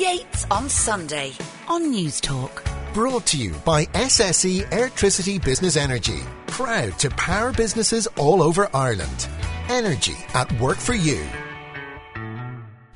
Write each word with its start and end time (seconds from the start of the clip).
Yates 0.00 0.46
on 0.50 0.66
Sunday 0.70 1.34
on 1.68 1.90
News 1.90 2.22
Talk. 2.22 2.64
Brought 2.94 3.26
to 3.26 3.36
you 3.36 3.52
by 3.66 3.84
SSE 3.84 4.72
Electricity 4.72 5.38
Business 5.38 5.76
Energy. 5.76 6.20
Proud 6.46 6.98
to 7.00 7.10
power 7.10 7.52
businesses 7.52 8.06
all 8.16 8.42
over 8.42 8.70
Ireland. 8.72 9.28
Energy 9.68 10.16
at 10.32 10.50
work 10.58 10.78
for 10.78 10.94
you. 10.94 11.22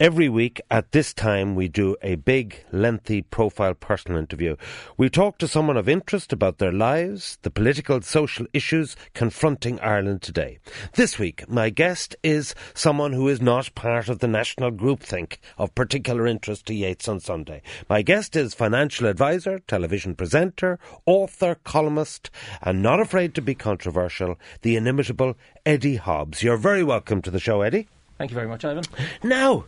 Every 0.00 0.28
week 0.28 0.60
at 0.72 0.90
this 0.90 1.14
time, 1.14 1.54
we 1.54 1.68
do 1.68 1.94
a 2.02 2.16
big, 2.16 2.64
lengthy 2.72 3.22
profile 3.22 3.74
personal 3.74 4.18
interview. 4.18 4.56
We 4.96 5.08
talk 5.08 5.38
to 5.38 5.46
someone 5.46 5.76
of 5.76 5.88
interest 5.88 6.32
about 6.32 6.58
their 6.58 6.72
lives, 6.72 7.38
the 7.42 7.50
political, 7.50 8.02
social 8.02 8.44
issues 8.52 8.96
confronting 9.14 9.78
Ireland 9.78 10.20
today. 10.20 10.58
This 10.94 11.16
week, 11.16 11.48
my 11.48 11.70
guest 11.70 12.16
is 12.24 12.56
someone 12.74 13.12
who 13.12 13.28
is 13.28 13.40
not 13.40 13.72
part 13.76 14.08
of 14.08 14.18
the 14.18 14.26
national 14.26 14.72
groupthink 14.72 15.36
of 15.58 15.76
particular 15.76 16.26
interest 16.26 16.66
to 16.66 16.74
Yates 16.74 17.06
on 17.06 17.20
Sunday. 17.20 17.62
My 17.88 18.02
guest 18.02 18.34
is 18.34 18.52
financial 18.52 19.06
advisor, 19.06 19.60
television 19.60 20.16
presenter, 20.16 20.80
author, 21.06 21.54
columnist, 21.62 22.30
and 22.62 22.82
not 22.82 22.98
afraid 22.98 23.32
to 23.36 23.42
be 23.42 23.54
controversial, 23.54 24.40
the 24.62 24.74
inimitable 24.74 25.36
Eddie 25.64 25.96
Hobbs. 25.96 26.42
You're 26.42 26.56
very 26.56 26.82
welcome 26.82 27.22
to 27.22 27.30
the 27.30 27.38
show, 27.38 27.60
Eddie. 27.60 27.86
Thank 28.18 28.30
you 28.30 28.34
very 28.36 28.48
much, 28.48 28.64
Ivan. 28.64 28.84
Now, 29.22 29.64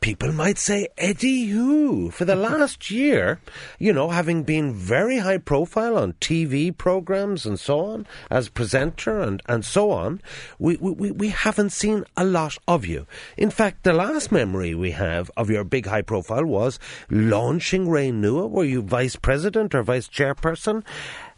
people 0.00 0.32
might 0.32 0.58
say 0.58 0.88
Eddie 0.96 1.46
who 1.46 2.10
for 2.10 2.24
the 2.24 2.34
last 2.34 2.90
year, 2.90 3.40
you 3.78 3.92
know, 3.92 4.10
having 4.10 4.42
been 4.42 4.72
very 4.72 5.18
high 5.18 5.38
profile 5.38 5.96
on 5.96 6.14
TV 6.14 6.76
programs 6.76 7.46
and 7.46 7.58
so 7.58 7.80
on, 7.80 8.06
as 8.30 8.48
presenter 8.48 9.20
and, 9.20 9.42
and 9.46 9.64
so 9.64 9.90
on, 9.90 10.20
we, 10.58 10.76
we, 10.78 11.10
we 11.10 11.28
haven't 11.28 11.70
seen 11.70 12.04
a 12.16 12.24
lot 12.24 12.56
of 12.66 12.84
you. 12.86 13.06
In 13.36 13.50
fact, 13.50 13.84
the 13.84 13.92
last 13.92 14.32
memory 14.32 14.74
we 14.74 14.92
have 14.92 15.30
of 15.36 15.50
your 15.50 15.64
big 15.64 15.86
high 15.86 16.02
profile 16.02 16.44
was 16.44 16.78
launching 17.10 17.86
Renua. 17.86 18.50
Were 18.50 18.64
you 18.64 18.82
vice 18.82 19.16
president 19.16 19.74
or 19.74 19.82
vice 19.82 20.08
chairperson? 20.08 20.84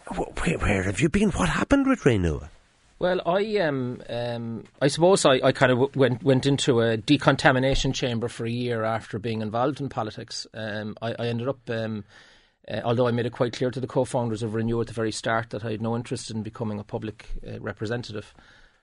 Where, 0.08 0.58
where 0.58 0.82
have 0.82 1.00
you 1.00 1.08
been? 1.08 1.30
What 1.30 1.48
happened 1.48 1.86
with 1.86 2.02
Renua? 2.02 2.48
Well, 3.04 3.20
I 3.26 3.58
um, 3.58 4.00
um, 4.08 4.64
I 4.80 4.88
suppose 4.88 5.26
I, 5.26 5.32
I 5.44 5.52
kind 5.52 5.70
of 5.70 5.94
went 5.94 6.22
went 6.22 6.46
into 6.46 6.80
a 6.80 6.96
decontamination 6.96 7.92
chamber 7.92 8.28
for 8.28 8.46
a 8.46 8.50
year 8.50 8.82
after 8.82 9.18
being 9.18 9.42
involved 9.42 9.78
in 9.78 9.90
politics. 9.90 10.46
Um, 10.54 10.96
I, 11.02 11.14
I, 11.18 11.26
ended 11.26 11.46
up, 11.46 11.58
um, 11.68 12.04
uh, 12.66 12.80
although 12.82 13.06
I 13.06 13.10
made 13.10 13.26
it 13.26 13.34
quite 13.34 13.52
clear 13.52 13.70
to 13.70 13.78
the 13.78 13.86
co-founders 13.86 14.42
of 14.42 14.52
Renua 14.52 14.80
at 14.80 14.86
the 14.86 14.94
very 14.94 15.12
start 15.12 15.50
that 15.50 15.66
I 15.66 15.72
had 15.72 15.82
no 15.82 15.94
interest 15.94 16.30
in 16.30 16.42
becoming 16.42 16.78
a 16.78 16.82
public 16.82 17.26
uh, 17.46 17.60
representative. 17.60 18.32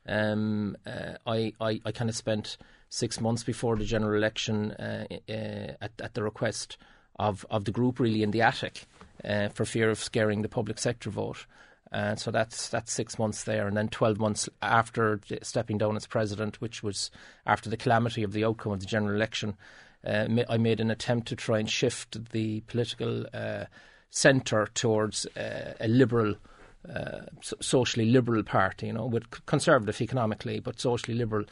Um, 0.07 0.77
uh, 0.85 1.13
I, 1.25 1.53
I, 1.59 1.81
I 1.83 1.91
kind 1.91 2.07
of 2.11 2.15
spent 2.15 2.57
six 2.89 3.19
months 3.19 3.43
before 3.43 3.75
the 3.75 3.85
general 3.85 4.15
election 4.15 4.73
uh, 4.73 5.07
uh, 5.09 5.73
at, 5.81 5.93
at 5.99 6.13
the 6.13 6.21
request 6.21 6.77
of, 7.17 7.43
of 7.49 7.65
the 7.65 7.71
group 7.71 7.99
really 7.99 8.21
in 8.21 8.29
the 8.29 8.43
attic 8.43 8.85
uh, 9.25 9.49
for 9.49 9.65
fear 9.65 9.89
of 9.89 9.97
scaring 9.97 10.43
the 10.43 10.47
public 10.47 10.77
sector 10.77 11.09
vote. 11.09 11.47
And 11.91 12.17
so 12.17 12.31
that's 12.31 12.69
that's 12.69 12.91
six 12.91 13.19
months 13.19 13.43
there, 13.43 13.67
and 13.67 13.75
then 13.75 13.89
twelve 13.89 14.17
months 14.17 14.47
after 14.61 15.19
stepping 15.41 15.77
down 15.77 15.97
as 15.97 16.07
president, 16.07 16.61
which 16.61 16.81
was 16.81 17.11
after 17.45 17.69
the 17.69 17.75
calamity 17.75 18.23
of 18.23 18.31
the 18.31 18.45
outcome 18.45 18.71
of 18.71 18.79
the 18.79 18.85
general 18.85 19.13
election, 19.13 19.55
uh, 20.07 20.27
I 20.49 20.57
made 20.57 20.79
an 20.79 20.89
attempt 20.89 21.27
to 21.27 21.35
try 21.35 21.59
and 21.59 21.69
shift 21.69 22.31
the 22.31 22.61
political 22.61 23.25
uh, 23.33 23.65
centre 24.09 24.67
towards 24.73 25.25
uh, 25.37 25.73
a 25.81 25.87
liberal, 25.89 26.35
uh, 26.87 27.21
socially 27.59 28.05
liberal 28.05 28.43
party, 28.43 28.87
you 28.87 28.93
know, 28.93 29.05
with 29.05 29.45
conservative 29.45 29.99
economically, 30.01 30.61
but 30.61 30.79
socially 30.79 31.17
liberal. 31.17 31.45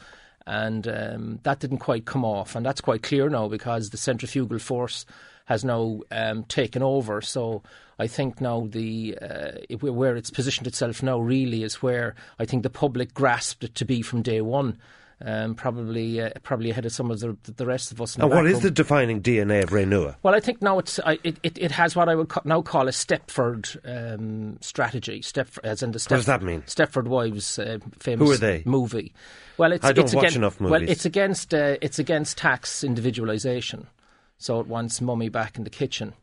And 0.46 0.88
um, 0.88 1.40
that 1.42 1.60
didn't 1.60 1.78
quite 1.78 2.06
come 2.06 2.24
off, 2.24 2.56
and 2.56 2.64
that's 2.64 2.80
quite 2.80 3.02
clear 3.02 3.28
now 3.28 3.46
because 3.48 3.90
the 3.90 3.98
centrifugal 3.98 4.58
force 4.58 5.04
has 5.44 5.64
now 5.64 6.00
um, 6.10 6.44
taken 6.44 6.82
over. 6.82 7.20
So 7.20 7.62
I 8.00 8.06
think 8.06 8.40
now 8.40 8.66
the 8.66 9.18
uh, 9.20 9.76
where 9.78 10.16
it's 10.16 10.30
positioned 10.30 10.66
itself 10.66 11.02
now 11.02 11.18
really 11.20 11.62
is 11.62 11.82
where 11.82 12.14
I 12.38 12.46
think 12.46 12.62
the 12.62 12.70
public 12.70 13.12
grasped 13.12 13.62
it 13.62 13.74
to 13.74 13.84
be 13.84 14.00
from 14.00 14.22
day 14.22 14.40
one. 14.40 14.78
Um, 15.22 15.54
probably 15.54 16.18
uh, 16.18 16.30
probably 16.42 16.70
ahead 16.70 16.86
of 16.86 16.92
some 16.92 17.10
of 17.10 17.20
the, 17.20 17.36
the 17.44 17.66
rest 17.66 17.92
of 17.92 18.00
us. 18.00 18.16
And 18.16 18.30
what 18.30 18.46
is 18.46 18.60
the 18.60 18.70
defining 18.70 19.20
DNA 19.20 19.62
of 19.62 19.68
Renua? 19.68 20.16
Well, 20.22 20.34
I 20.34 20.40
think 20.40 20.62
now 20.62 20.78
it's 20.78 20.98
it, 21.06 21.38
it, 21.42 21.58
it 21.58 21.70
has 21.72 21.94
what 21.94 22.08
I 22.08 22.14
would 22.14 22.30
ca- 22.30 22.40
now 22.46 22.62
call 22.62 22.88
a 22.88 22.90
Stepford 22.90 23.76
um, 23.84 24.56
strategy. 24.62 25.20
Stepford, 25.20 25.58
as 25.62 25.82
in 25.82 25.92
the 25.92 25.98
Step, 25.98 26.12
what 26.12 26.16
does 26.16 26.26
that 26.26 26.42
mean? 26.42 26.62
Stepford 26.62 27.04
Wives, 27.04 27.58
uh, 27.58 27.80
famous 27.98 28.26
Who 28.26 28.32
are 28.32 28.38
they? 28.38 28.62
movie. 28.64 29.12
Well, 29.58 29.72
it's 29.72 29.84
I 29.84 29.92
don't 29.92 30.06
it's 30.06 30.14
watch 30.14 30.22
against, 30.22 30.36
enough 30.36 30.58
movies. 30.58 30.70
Well, 30.70 30.88
it's 30.88 31.04
against 31.04 31.52
uh, 31.52 31.76
it's 31.82 31.98
against 31.98 32.38
tax 32.38 32.82
individualisation. 32.82 33.88
So 34.38 34.58
it 34.58 34.66
wants 34.68 35.02
mummy 35.02 35.28
back 35.28 35.58
in 35.58 35.64
the 35.64 35.70
kitchen 35.70 36.14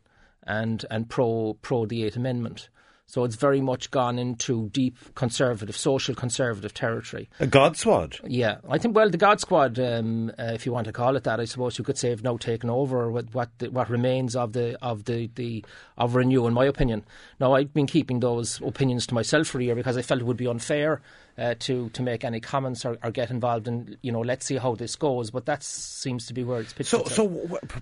and, 0.48 0.84
and 0.90 1.08
pro, 1.08 1.56
pro 1.62 1.86
the 1.86 2.04
Eighth 2.04 2.16
Amendment. 2.16 2.68
So 3.08 3.24
it's 3.24 3.36
very 3.36 3.62
much 3.62 3.90
gone 3.90 4.18
into 4.18 4.68
deep 4.68 4.98
conservative, 5.14 5.74
social 5.74 6.14
conservative 6.14 6.74
territory. 6.74 7.30
A 7.40 7.46
God 7.46 7.74
Squad? 7.78 8.18
Yeah. 8.22 8.58
I 8.68 8.76
think, 8.76 8.94
well, 8.94 9.08
the 9.08 9.16
God 9.16 9.40
Squad, 9.40 9.78
um, 9.78 10.30
uh, 10.38 10.52
if 10.52 10.66
you 10.66 10.72
want 10.72 10.88
to 10.88 10.92
call 10.92 11.16
it 11.16 11.24
that, 11.24 11.40
I 11.40 11.46
suppose 11.46 11.78
you 11.78 11.84
could 11.84 11.96
say 11.96 12.10
have 12.10 12.22
now 12.22 12.36
taken 12.36 12.68
over 12.68 13.10
what 13.10 13.32
what, 13.32 13.48
the, 13.60 13.70
what 13.70 13.88
remains 13.88 14.36
of 14.36 14.52
the 14.52 14.76
of 14.84 15.04
the, 15.04 15.30
the 15.36 15.64
of 15.96 16.12
Renua, 16.12 16.48
in 16.48 16.52
my 16.52 16.66
opinion. 16.66 17.02
Now, 17.40 17.54
I've 17.54 17.72
been 17.72 17.86
keeping 17.86 18.20
those 18.20 18.60
opinions 18.60 19.06
to 19.06 19.14
myself 19.14 19.46
for 19.46 19.58
a 19.58 19.64
year 19.64 19.74
because 19.74 19.96
I 19.96 20.02
felt 20.02 20.20
it 20.20 20.26
would 20.26 20.36
be 20.36 20.46
unfair 20.46 21.00
uh, 21.38 21.54
to 21.60 21.88
to 21.90 22.02
make 22.02 22.24
any 22.24 22.40
comments 22.40 22.84
or, 22.84 22.98
or, 23.02 23.10
get 23.10 23.30
involved 23.30 23.68
in 23.68 23.96
you 24.02 24.10
know 24.10 24.20
let's 24.20 24.44
see 24.44 24.56
how 24.56 24.74
this 24.74 24.96
goes. 24.96 25.30
But 25.30 25.46
that 25.46 25.62
seems 25.62 26.26
to 26.26 26.34
be 26.34 26.42
where 26.44 26.60
it's 26.60 26.72
pitched. 26.72 26.90
So 26.90 27.04
so 27.04 27.28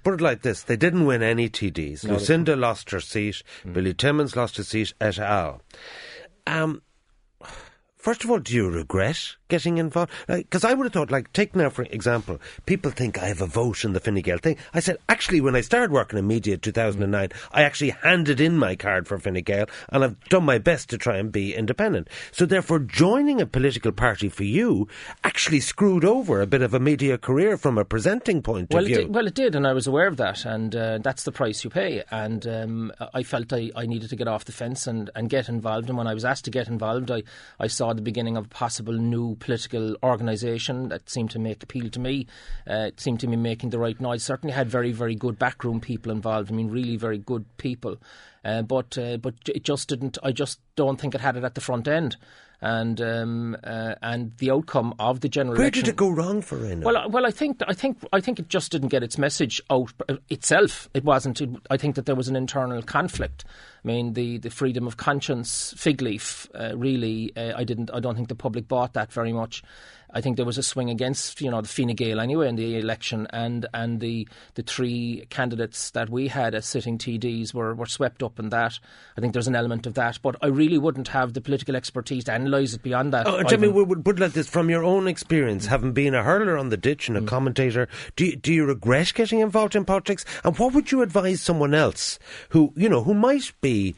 put 0.05 0.15
it 0.15 0.21
like 0.21 0.43
this: 0.43 0.63
they 0.65 0.77
didn't 0.77 1.07
win 1.07 1.23
any 1.23 1.49
TDs. 1.49 2.05
No, 2.05 2.15
Lucinda 2.15 2.55
lost 2.55 2.91
her 2.91 3.01
seat. 3.01 3.43
Mm. 3.65 3.73
Billy 3.73 3.95
Timmins 3.95 4.37
lost 4.37 4.59
his 4.59 4.69
seat 4.69 4.93
et 5.01 5.19
al. 5.19 5.63
Um, 6.47 6.83
first 8.07 8.23
of 8.23 8.31
all, 8.31 8.39
do 8.39 8.55
you 8.55 8.71
regret 8.71 9.35
getting 9.49 9.79
involved? 9.79 10.13
Because 10.29 10.63
like, 10.63 10.71
I 10.71 10.75
would 10.75 10.85
have 10.85 10.93
thought, 10.93 11.11
like, 11.11 11.33
take 11.33 11.57
now 11.57 11.69
for 11.69 11.83
example, 11.83 12.41
people 12.65 12.93
think 12.93 13.21
I 13.21 13.27
have 13.27 13.41
a 13.41 13.47
vote 13.47 13.85
in 13.85 13.95
the 13.95 14.01
Fine 14.01 14.21
Gael 14.21 14.39
thing. 14.39 14.57
I 14.73 14.79
said, 14.79 14.99
actually, 15.09 15.41
when 15.41 15.57
I 15.57 15.61
started 15.61 15.91
working 15.91 16.17
in 16.17 16.25
media 16.25 16.55
in 16.55 16.61
2009, 16.61 17.31
I 17.51 17.63
actually 17.65 17.91
handed 17.91 18.41
in 18.41 18.59
my 18.59 18.77
card 18.77 19.09
for 19.09 19.19
Fine 19.19 19.43
Gael, 19.43 19.67
and 19.89 20.05
I've 20.05 20.21
done 20.29 20.45
my 20.45 20.59
best 20.59 20.89
to 20.91 20.99
try 20.99 21.17
and 21.17 21.33
be 21.33 21.53
independent. 21.53 22.07
So 22.31 22.47
therefore, 22.47 22.79
joining 22.79 23.41
a 23.41 23.47
political 23.47 23.91
party 23.91 24.29
for 24.29 24.45
you 24.45 24.87
actually 25.25 25.59
screwed 25.59 26.05
over 26.05 26.41
a 26.41 26.47
bit 26.47 26.63
of 26.63 26.73
a 26.73 26.79
media 26.79 27.19
career 27.19 27.57
from 27.57 27.77
a 27.77 27.85
presenting 27.85 28.41
point 28.41 28.71
well, 28.71 28.85
of 28.85 28.87
view. 28.87 28.99
It 28.99 29.03
did, 29.07 29.15
well, 29.17 29.27
it 29.27 29.35
did, 29.35 29.57
and 29.57 29.67
I 29.67 29.73
was 29.73 29.89
aware 29.89 30.07
of 30.07 30.17
that, 30.19 30.45
and 30.45 30.77
uh, 30.77 30.99
that's 30.99 31.25
the 31.25 31.33
price 31.33 31.65
you 31.65 31.71
pay. 31.71 32.05
And 32.13 32.47
um, 32.47 32.93
I 33.13 33.25
felt 33.25 33.53
I, 33.53 33.73
I 33.75 33.87
needed 33.87 34.11
to 34.11 34.17
get 34.17 34.29
off 34.29 34.45
the 34.45 34.53
fence 34.53 34.87
and, 34.87 35.11
and 35.17 35.29
get 35.29 35.49
involved. 35.49 35.89
And 35.89 35.99
when 35.99 36.07
I 36.07 36.15
was 36.15 36.25
asked 36.25 36.45
to 36.45 36.53
get 36.53 36.69
involved, 36.69 37.11
I, 37.11 37.25
I 37.59 37.67
saw 37.67 37.96
the 37.97 38.03
beginning 38.03 38.37
of 38.37 38.47
a 38.47 38.49
possible 38.49 38.93
new 38.93 39.35
political 39.37 39.97
organisation 40.03 40.89
that 40.89 41.11
seemed 41.11 41.31
to 41.33 41.39
make 41.39 41.63
appeal 41.63 41.89
to 41.91 42.01
me. 42.01 42.27
Uh, 42.69 42.89
it 42.89 43.01
seemed 43.01 43.21
to 43.21 43.27
be 43.27 43.37
making 43.37 43.71
the 43.71 43.79
right 43.79 44.01
noise. 44.01 44.23
Certainly 44.23 44.55
had 44.55 44.69
very, 44.69 44.93
very 44.93 45.15
good 45.15 45.39
backroom 45.39 45.81
people 45.81 46.13
involved. 46.13 46.51
I 46.51 46.55
mean, 46.55 46.71
really 46.71 46.97
very 46.97 47.19
good 47.19 47.45
people. 47.57 47.97
Uh, 48.45 48.63
but 48.63 48.97
uh, 48.97 49.17
but 49.17 49.35
it 49.49 49.65
just 49.65 49.89
didn't. 49.89 50.19
I 50.23 50.31
just 50.31 50.61
don't 50.77 51.01
think 51.01 51.15
it 51.15 51.21
had 51.21 51.37
it 51.37 51.45
at 51.45 51.57
the 51.57 51.61
front 51.61 51.89
end 51.89 52.17
and 52.61 53.01
um, 53.01 53.57
uh, 53.65 53.95
and 54.03 54.37
the 54.39 54.51
outcome 54.51 54.95
of 54.99 55.21
the 55.21 55.29
general 55.29 55.57
Where 55.57 55.67
election. 55.67 55.85
did 55.85 55.91
it 55.91 55.97
go 55.97 56.09
wrong 56.09 56.43
for 56.43 56.59
Renua? 56.59 56.85
Well, 56.85 57.11
well, 57.11 57.27
I 57.27 57.31
think 57.31 57.61
I 57.67 57.75
think 57.75 57.99
I 58.13 58.21
think 58.21 58.39
it 58.39 58.49
just 58.49 58.73
didn't 58.73 58.89
get 58.89 59.03
its 59.03 59.19
message 59.19 59.61
out 59.71 59.93
itself. 60.29 60.89
It 60.95 61.05
wasn't. 61.05 61.41
It, 61.41 61.51
I 61.71 61.77
think 61.77 61.97
that 61.97 62.07
there 62.07 62.15
was 62.15 62.29
an 62.29 62.37
internal 62.37 62.83
conflict. 62.83 63.45
I 63.85 63.89
mean, 63.89 64.15
the, 64.15 64.39
the 64.39 64.51
freedom 64.51 64.87
of 64.87 64.97
conscience 64.97 65.73
fig 65.77 66.03
leaf. 66.03 66.49
Uh, 66.55 66.77
really, 66.77 67.33
uh, 67.37 67.53
I 67.57 67.65
didn't. 67.65 67.91
I 67.93 68.01
don't 68.01 68.17
think 68.17 68.29
the 68.29 68.35
public 68.35 68.67
bought 68.69 68.95
that 68.95 69.13
very 69.13 69.33
much. 69.33 69.63
I 70.17 70.23
think 70.23 70.37
there 70.37 70.47
was 70.47 70.57
a 70.57 70.63
swing 70.63 70.89
against 70.89 71.43
you 71.43 71.51
know 71.51 71.61
the 71.61 71.69
Fine 71.69 71.95
Gael 71.95 72.21
anyway 72.21 72.49
in 72.49 72.57
the 72.57 72.79
election, 72.79 73.27
and 73.35 73.67
and 73.75 74.01
the 74.01 74.27
the 74.55 74.63
three 74.63 75.27
candidates 75.29 75.91
that 75.91 76.09
we 76.09 76.29
had 76.29 76.55
as 76.55 76.65
sitting 76.65 76.97
TDs 76.97 77.53
were 77.53 77.75
were 77.75 77.85
swept 77.85 78.23
up 78.23 78.39
in 78.39 78.49
that. 78.49 78.79
I 79.19 79.21
think 79.21 79.35
there's 79.35 79.47
an 79.47 79.55
element 79.55 79.87
of 79.87 79.93
that, 79.93 80.19
but 80.23 80.37
I 80.41 80.47
really 80.47 80.79
wouldn't 80.79 81.09
have 81.09 81.35
the 81.35 81.43
political 81.43 81.77
expertise 81.77 82.25
to 82.25 82.35
analyse 82.35 82.73
it 82.73 82.83
beyond 82.83 83.13
that. 83.13 83.27
Oh, 83.27 83.43
Jimmy, 83.43 83.69
would 83.69 84.07
put 84.07 84.19
like 84.19 84.33
this 84.33 84.49
from 84.49 84.71
your 84.71 84.85
own 84.85 85.07
experience, 85.07 85.67
having 85.67 85.93
been 85.93 86.15
a 86.15 86.23
hurler 86.23 86.57
on 86.57 86.71
the 86.71 86.79
ditch 86.79 87.09
and 87.09 87.19
a 87.19 87.21
mm. 87.21 87.29
commentator. 87.29 87.87
Do 88.17 88.25
you, 88.25 88.37
do 88.37 88.55
you 88.55 88.65
regret 88.65 89.13
getting 89.15 89.41
involved 89.41 89.77
in 89.77 89.85
politics? 89.85 90.25
And 90.45 90.59
what 90.59 90.73
would 90.73 90.91
you 90.91 91.03
advise 91.03 91.43
someone 91.43 91.75
else 91.75 92.19
who 92.51 92.73
you 92.75 92.89
know 92.89 93.03
who 93.03 93.13
might 93.13 93.53
be 93.61 93.95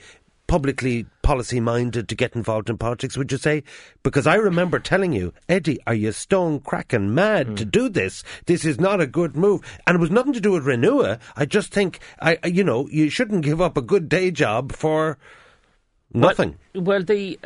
publicly 0.48 1.06
policy 1.22 1.60
minded 1.60 2.08
to 2.08 2.16
get 2.16 2.34
involved 2.34 2.68
in 2.68 2.78
politics, 2.78 3.16
would 3.16 3.30
you 3.30 3.38
say? 3.38 3.62
Because 4.02 4.26
I 4.26 4.34
remember 4.34 4.80
telling 4.80 5.12
you, 5.12 5.32
Eddie, 5.48 5.78
are 5.86 5.94
you 5.94 6.10
stone 6.10 6.58
cracking 6.58 7.14
mad 7.14 7.46
mm. 7.46 7.56
to 7.58 7.64
do 7.64 7.88
this? 7.88 8.24
This 8.46 8.64
is 8.64 8.80
not 8.80 9.00
a 9.00 9.06
good 9.06 9.36
move. 9.36 9.60
And 9.86 9.94
it 9.94 10.00
was 10.00 10.10
nothing 10.10 10.32
to 10.32 10.40
do 10.40 10.52
with 10.52 10.64
Renua. 10.64 11.20
I 11.36 11.44
just 11.44 11.72
think, 11.72 12.00
I, 12.20 12.38
you 12.44 12.64
know, 12.64 12.88
you 12.88 13.10
shouldn't 13.10 13.44
give 13.44 13.60
up 13.60 13.76
a 13.76 13.82
good 13.82 14.08
day 14.08 14.30
job 14.30 14.72
for 14.72 15.18
nothing. 16.12 16.56
Well, 16.74 16.84
well 16.84 17.02
the, 17.02 17.38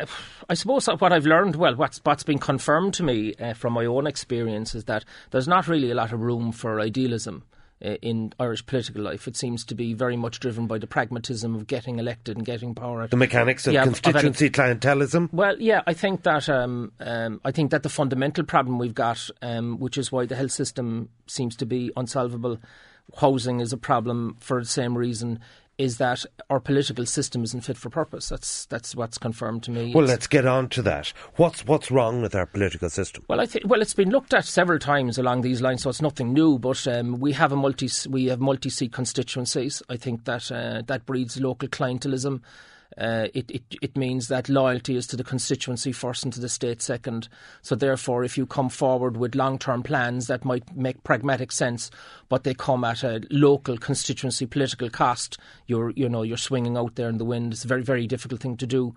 I 0.49 0.55
suppose 0.55 0.87
what 0.87 1.13
I've 1.13 1.27
learned, 1.27 1.57
well, 1.57 1.75
what's, 1.75 2.01
what's 2.05 2.23
been 2.23 2.39
confirmed 2.39 2.95
to 2.95 3.03
me 3.03 3.35
uh, 3.35 3.55
from 3.55 3.73
my 3.73 3.85
own 3.85 4.07
experience 4.07 4.77
is 4.77 4.85
that 4.85 5.05
there's 5.33 5.49
not 5.49 5.67
really 5.67 5.91
a 5.91 5.95
lot 5.97 6.13
of 6.13 6.21
room 6.21 6.53
for 6.53 6.81
idealism 6.81 7.43
in 7.83 8.33
Irish 8.39 8.65
political 8.65 9.03
life. 9.03 9.27
It 9.27 9.37
seems 9.37 9.65
to 9.65 9.75
be 9.75 9.93
very 9.93 10.17
much 10.17 10.41
driven 10.41 10.67
by 10.67 10.79
the 10.79 10.87
pragmatism 10.87 11.55
of 11.55 11.67
getting 11.67 11.99
elected 11.99 12.37
and 12.37 12.47
getting 12.47 12.75
power. 12.75 13.07
The 13.09 13.17
mechanics 13.17 13.67
of 13.67 13.75
Yeah, 13.75 13.83
of 13.83 13.89
constituency 13.89 14.51
clientelism. 14.51 15.33
Well, 15.33 15.57
yeah, 15.59 15.83
I 15.87 15.93
think 15.93 16.23
that 16.23 16.49
um, 16.49 16.93
um, 17.01 17.41
I 17.45 17.51
think 17.51 17.71
that 17.73 17.83
the 17.83 17.89
fundamental 17.89 18.45
problem 18.45 18.79
we've 18.79 18.95
got, 18.95 19.29
um, 19.43 19.79
which 19.79 19.99
is 19.99 20.13
why 20.13 20.27
the 20.27 20.37
health 20.37 20.53
system 20.53 21.09
seems 21.27 21.57
to 21.57 21.67
be 21.67 21.91
unsolvable, 21.97 22.59
housing 23.17 23.61
is 23.61 23.73
a 23.73 23.77
problem 23.77 24.37
for 24.41 24.61
the 24.61 24.67
same 24.67 24.97
reason. 24.97 25.41
Is 25.83 25.99
that 25.99 26.25
our 26.49 26.61
political 26.61 27.05
system 27.07 27.43
isn't 27.43 27.63
fit 27.63 27.77
for 27.77 27.91
purpose? 27.91 28.29
That's 28.29 28.67
that's 28.67 28.95
what's 28.95 29.19
confirmed 29.19 29.63
to 29.65 29.71
me. 29.73 29.93
Well, 29.93 30.05
It's- 30.05 30.09
let's 30.15 30.27
get 30.29 30.47
on 30.47 30.69
to 30.71 30.83
that. 30.83 31.13
What's 31.37 31.67
what's 31.67 31.91
wrong 31.91 32.23
with 32.23 32.35
our 32.35 32.47
political 32.47 32.89
system? 32.89 33.25
Well, 33.29 33.41
I 33.41 33.47
think 33.47 33.67
well, 33.67 33.83
it's 33.83 33.95
been 33.95 34.11
looked 34.11 34.33
at 34.33 34.45
several 34.45 34.79
times 34.79 35.19
along 35.19 35.41
these 35.41 35.61
lines, 35.61 35.83
so 35.83 35.91
it's 35.91 36.01
nothing 36.03 36.33
new. 36.33 36.59
But 36.59 36.87
um, 36.87 37.19
we 37.19 37.33
have 37.33 37.51
a 37.53 37.57
multi 37.57 37.89
we 38.09 38.27
have 38.27 38.41
multi 38.41 38.71
seat 38.71 38.93
constituencies. 38.93 39.83
I 39.89 39.97
think 39.97 40.25
that 40.25 40.53
uh, 40.53 40.83
that 40.87 41.05
breeds 41.05 41.41
local 41.41 41.69
clientelism. 41.69 42.43
Uh, 42.99 43.29
it, 43.35 43.51
it 43.51 43.63
it 43.81 43.97
means 43.97 44.29
that 44.29 44.49
loyalty 44.49 44.97
is 44.97 45.07
to 45.07 45.17
the 45.17 45.25
constituency 45.25 45.93
first 45.93 46.25
and 46.25 46.33
to 46.33 46.41
the 46.41 46.49
state 46.49 46.83
second. 46.83 47.29
So 47.63 47.75
therefore, 47.75 48.25
if 48.25 48.37
you 48.37 48.47
come 48.47 48.69
forward 48.69 49.17
with 49.17 49.35
long 49.35 49.59
term 49.59 49.83
plans 49.83 50.27
that 50.27 50.45
might 50.45 50.77
make 50.77 51.03
pragmatic 51.05 51.53
sense, 51.53 51.91
but 52.29 52.45
they 52.45 52.55
come 52.55 52.85
at 52.85 53.03
a 53.03 53.23
local 53.31 53.79
constituency 53.79 54.47
political 54.47 54.91
cost, 54.91 55.39
you're 55.67 55.91
you 55.91 56.09
know 56.09 56.23
you're 56.23 56.37
swinging 56.37 56.77
out 56.77 56.97
there 56.97 57.09
in 57.09 57.19
the 57.19 57.25
wind. 57.25 57.53
It's 57.53 57.65
a 57.65 57.69
very 57.69 57.83
very 57.83 58.07
difficult 58.07 58.41
thing 58.41 58.57
to 58.59 58.67
do. 58.67 58.95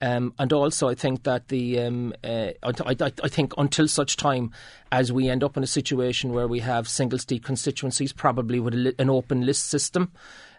Um, 0.00 0.34
and 0.38 0.52
also, 0.52 0.88
I 0.88 0.94
think 0.94 1.22
that 1.22 1.48
the 1.48 1.80
um, 1.80 2.12
uh, 2.22 2.50
I, 2.62 2.72
I, 3.00 3.12
I 3.22 3.28
think 3.28 3.54
until 3.56 3.88
such 3.88 4.16
time 4.16 4.52
as 4.92 5.10
we 5.10 5.28
end 5.28 5.42
up 5.42 5.56
in 5.56 5.62
a 5.62 5.66
situation 5.66 6.32
where 6.32 6.46
we 6.46 6.60
have 6.60 6.86
single 6.86 7.18
seat 7.18 7.42
constituencies, 7.42 8.12
probably 8.12 8.60
with 8.60 8.74
a 8.74 8.76
li- 8.76 8.94
an 8.98 9.08
open 9.08 9.46
list 9.46 9.66
system, 9.66 10.12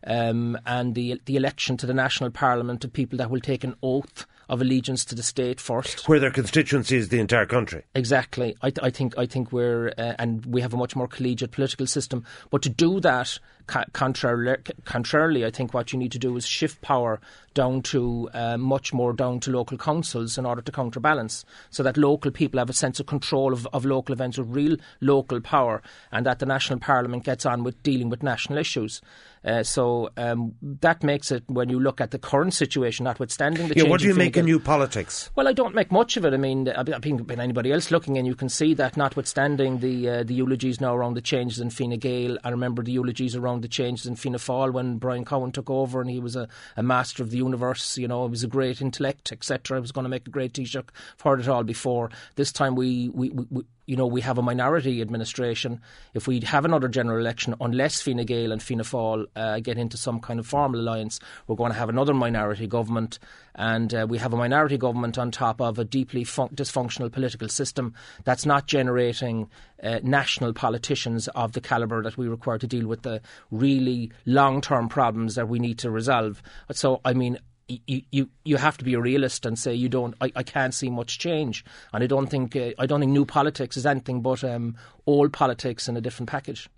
um, 0.05 0.57
and 0.65 0.95
the 0.95 1.21
the 1.25 1.35
election 1.35 1.77
to 1.77 1.85
the 1.85 1.93
national 1.93 2.31
parliament 2.31 2.83
of 2.83 2.91
people 2.91 3.17
that 3.19 3.29
will 3.29 3.39
take 3.39 3.63
an 3.63 3.75
oath 3.83 4.25
of 4.49 4.61
allegiance 4.61 5.05
to 5.05 5.15
the 5.15 5.23
state 5.23 5.59
first. 5.59 6.07
Where 6.07 6.19
their 6.19 6.31
constituency 6.31 6.97
is 6.97 7.09
the 7.09 7.19
entire 7.19 7.45
country. 7.45 7.83
Exactly. 7.93 8.55
I, 8.63 8.71
I 8.81 8.89
think 8.89 9.17
I 9.17 9.27
think 9.27 9.51
we're 9.51 9.89
uh, 9.97 10.13
and 10.17 10.45
we 10.47 10.61
have 10.61 10.73
a 10.73 10.77
much 10.77 10.95
more 10.95 11.07
collegiate 11.07 11.51
political 11.51 11.85
system. 11.85 12.25
But 12.49 12.63
to 12.63 12.69
do 12.69 12.99
that, 13.01 13.37
contrarily, 13.67 14.57
contrarily, 14.85 15.45
I 15.45 15.51
think 15.51 15.73
what 15.73 15.93
you 15.93 15.99
need 15.99 16.11
to 16.13 16.19
do 16.19 16.35
is 16.37 16.45
shift 16.45 16.81
power 16.81 17.19
down 17.53 17.81
to 17.81 18.29
uh, 18.33 18.55
much 18.57 18.93
more 18.93 19.13
down 19.13 19.39
to 19.39 19.51
local 19.51 19.77
councils 19.77 20.37
in 20.37 20.45
order 20.45 20.61
to 20.61 20.71
counterbalance, 20.71 21.43
so 21.69 21.81
that 21.83 21.97
local 21.97 22.31
people 22.31 22.59
have 22.59 22.69
a 22.69 22.73
sense 22.73 22.99
of 22.99 23.07
control 23.07 23.51
of, 23.51 23.67
of 23.73 23.83
local 23.83 24.13
events 24.13 24.37
with 24.37 24.47
real 24.49 24.77
local 25.01 25.41
power, 25.41 25.81
and 26.11 26.25
that 26.25 26.39
the 26.39 26.45
national 26.45 26.79
parliament 26.79 27.23
gets 27.23 27.45
on 27.45 27.63
with 27.63 27.81
dealing 27.83 28.09
with 28.09 28.21
national 28.23 28.59
issues. 28.59 29.01
Uh, 29.43 29.63
so 29.63 30.09
um, 30.17 30.53
that 30.61 31.03
makes 31.03 31.31
it 31.31 31.43
when 31.47 31.69
you 31.69 31.79
look 31.79 32.01
at 32.01 32.11
the 32.11 32.19
current 32.19 32.53
situation, 32.53 33.05
notwithstanding 33.05 33.67
the 33.67 33.75
Yeah, 33.75 33.83
what 33.83 34.01
do 34.01 34.07
you 34.07 34.15
make 34.15 34.35
of 34.35 34.45
new 34.45 34.59
politics? 34.59 35.29
well, 35.35 35.47
I 35.47 35.53
don't 35.53 35.73
make 35.73 35.91
much 35.91 36.17
of 36.17 36.25
it. 36.25 36.33
I 36.33 36.37
mean, 36.37 36.69
I 36.69 36.81
I 36.81 36.99
think 36.99 37.25
been 37.25 37.39
anybody 37.39 37.71
else 37.71 37.89
looking, 37.89 38.17
and 38.17 38.27
you 38.27 38.35
can 38.35 38.49
see 38.49 38.73
that, 38.75 38.97
notwithstanding 38.97 39.79
the 39.79 40.09
uh, 40.09 40.23
the 40.23 40.33
eulogies 40.33 40.79
now 40.81 40.95
around 40.95 41.15
the 41.15 41.21
changes 41.21 41.59
in 41.59 41.69
Fine 41.69 41.97
Gael, 41.97 42.37
I 42.43 42.49
remember 42.49 42.83
the 42.83 42.91
eulogies 42.91 43.35
around 43.35 43.56
the 43.61 43.67
changes 43.67 44.05
in 44.05 44.15
Fianna 44.15 44.37
Fáil 44.37 44.71
when 44.71 44.97
Brian 44.97 45.25
Cowen 45.25 45.51
took 45.51 45.69
over, 45.69 46.01
and 46.01 46.09
he 46.09 46.19
was 46.19 46.35
a, 46.35 46.47
a 46.75 46.83
master 46.83 47.23
of 47.23 47.31
the 47.31 47.37
universe. 47.37 47.97
You 47.97 48.07
know, 48.07 48.25
he 48.25 48.31
was 48.31 48.43
a 48.43 48.47
great 48.47 48.81
intellect, 48.81 49.31
etc. 49.31 49.77
He 49.77 49.81
was 49.81 49.91
going 49.91 50.03
to 50.03 50.09
make 50.09 50.27
a 50.27 50.31
great 50.31 50.53
Taoiseach. 50.53 50.77
I've 50.77 51.21
heard 51.21 51.39
it 51.39 51.47
all 51.47 51.63
before. 51.63 52.09
This 52.35 52.51
time, 52.51 52.75
we 52.75 53.09
we, 53.09 53.29
we, 53.29 53.45
we 53.49 53.63
you 53.87 53.95
know, 53.95 54.05
we 54.05 54.21
have 54.21 54.37
a 54.37 54.41
minority 54.41 55.01
administration. 55.01 55.81
If 56.13 56.27
we 56.27 56.41
have 56.41 56.65
another 56.65 56.89
general 56.89 57.19
election, 57.19 57.55
unless 57.61 58.01
Fine 58.01 58.25
Gael 58.25 58.51
and 58.51 58.61
Fianna 58.61 58.83
Fáil 58.83 59.25
uh, 59.35 59.59
get 59.61 59.77
into 59.77 59.95
some 59.95 60.19
kind 60.19 60.39
of 60.39 60.45
formal 60.45 60.81
alliance, 60.81 61.21
we're 61.47 61.55
going 61.55 61.71
to 61.71 61.77
have 61.77 61.87
another 61.87 62.13
minority 62.13 62.67
government. 62.67 63.17
And 63.55 63.93
uh, 63.95 64.05
we 64.07 64.17
have 64.17 64.33
a 64.33 64.37
minority 64.37 64.77
government 64.77 65.17
on 65.17 65.31
top 65.31 65.61
of 65.61 65.79
a 65.79 65.85
deeply 65.85 66.25
fun- 66.25 66.49
dysfunctional 66.49 67.11
political 67.11 67.47
system 67.47 67.93
that's 68.25 68.45
not 68.45 68.67
generating 68.67 69.49
uh, 69.81 69.99
national 70.03 70.51
politicians 70.53 71.29
of 71.29 71.53
the 71.53 71.61
calibre 71.61 72.03
that 72.03 72.17
we 72.17 72.27
require 72.27 72.57
to 72.57 72.67
deal 72.67 72.87
with 72.87 73.03
the 73.03 73.21
really 73.51 74.11
long 74.25 74.59
term 74.59 74.89
problems 74.89 75.35
that 75.35 75.47
we 75.47 75.59
need 75.59 75.79
to 75.79 75.89
resolve. 75.89 76.43
So, 76.73 76.99
I 77.05 77.13
mean, 77.13 77.39
you, 77.67 78.01
you 78.11 78.29
you 78.45 78.57
have 78.57 78.77
to 78.77 78.85
be 78.85 78.93
a 78.93 78.99
realist 78.99 79.45
and 79.45 79.57
say 79.59 79.73
you 79.73 79.89
don't. 79.89 80.15
I, 80.21 80.31
I 80.35 80.43
can't 80.43 80.73
see 80.73 80.89
much 80.89 81.19
change, 81.19 81.65
and 81.93 82.03
I 82.03 82.07
don't 82.07 82.27
think 82.27 82.55
uh, 82.55 82.71
I 82.79 82.85
don't 82.85 82.99
think 82.99 83.11
new 83.11 83.25
politics 83.25 83.77
is 83.77 83.85
anything 83.85 84.21
but 84.21 84.43
um, 84.43 84.75
old 85.05 85.33
politics 85.33 85.87
in 85.87 85.97
a 85.97 86.01
different 86.01 86.29
package. 86.29 86.69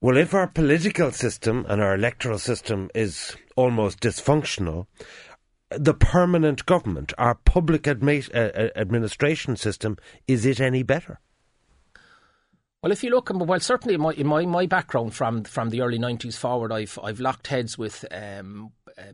Well, 0.00 0.16
if 0.16 0.32
our 0.32 0.46
political 0.46 1.10
system 1.10 1.66
and 1.68 1.82
our 1.82 1.94
electoral 1.94 2.38
system 2.38 2.88
is 2.94 3.36
almost 3.56 4.00
dysfunctional, 4.00 4.86
the 5.70 5.94
permanent 5.94 6.64
government, 6.66 7.12
our 7.18 7.34
public 7.34 7.82
admi- 7.82 8.32
uh, 8.34 8.38
uh, 8.38 8.68
administration 8.76 9.56
system, 9.56 9.96
is 10.28 10.46
it 10.46 10.60
any 10.60 10.84
better? 10.84 11.20
Well, 12.80 12.92
if 12.92 13.02
you 13.02 13.10
look, 13.10 13.28
um, 13.30 13.40
well, 13.40 13.58
certainly 13.58 13.94
in 13.94 14.00
my, 14.00 14.12
in 14.12 14.26
my, 14.28 14.46
my 14.46 14.66
background 14.66 15.14
from 15.14 15.42
from 15.44 15.70
the 15.70 15.82
early 15.82 15.98
nineties 15.98 16.38
forward, 16.38 16.72
I've 16.72 16.98
I've 17.02 17.20
locked 17.20 17.48
heads 17.48 17.76
with. 17.76 18.04
Um, 18.10 18.72
uh, 18.96 19.12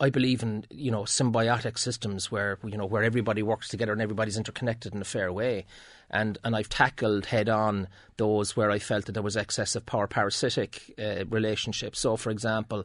I 0.00 0.10
believe 0.10 0.42
in 0.42 0.64
you 0.70 0.90
know 0.90 1.02
symbiotic 1.02 1.78
systems 1.78 2.30
where 2.30 2.58
you 2.64 2.76
know 2.76 2.86
where 2.86 3.02
everybody 3.02 3.42
works 3.42 3.68
together 3.68 3.92
and 3.92 4.02
everybody's 4.02 4.36
interconnected 4.36 4.94
in 4.94 5.00
a 5.00 5.04
fair 5.04 5.32
way, 5.32 5.66
and 6.10 6.38
and 6.44 6.56
I've 6.56 6.68
tackled 6.68 7.26
head 7.26 7.48
on 7.48 7.88
those 8.16 8.56
where 8.56 8.70
I 8.70 8.78
felt 8.78 9.06
that 9.06 9.12
there 9.12 9.22
was 9.22 9.36
excessive 9.36 9.86
power 9.86 10.06
parasitic 10.06 10.94
uh, 10.98 11.24
relationships. 11.26 12.00
So, 12.00 12.16
for 12.16 12.30
example, 12.30 12.84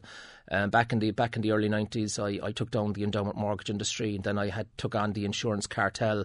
um, 0.50 0.70
back 0.70 0.92
in 0.92 0.98
the 0.98 1.10
back 1.10 1.36
in 1.36 1.42
the 1.42 1.52
early 1.52 1.68
nineties, 1.68 2.18
I, 2.18 2.38
I 2.42 2.52
took 2.52 2.70
down 2.70 2.92
the 2.92 3.04
endowment 3.04 3.36
mortgage 3.36 3.70
industry, 3.70 4.16
and 4.16 4.24
then 4.24 4.38
I 4.38 4.48
had 4.48 4.66
took 4.76 4.94
on 4.94 5.12
the 5.12 5.24
insurance 5.24 5.66
cartel. 5.66 6.24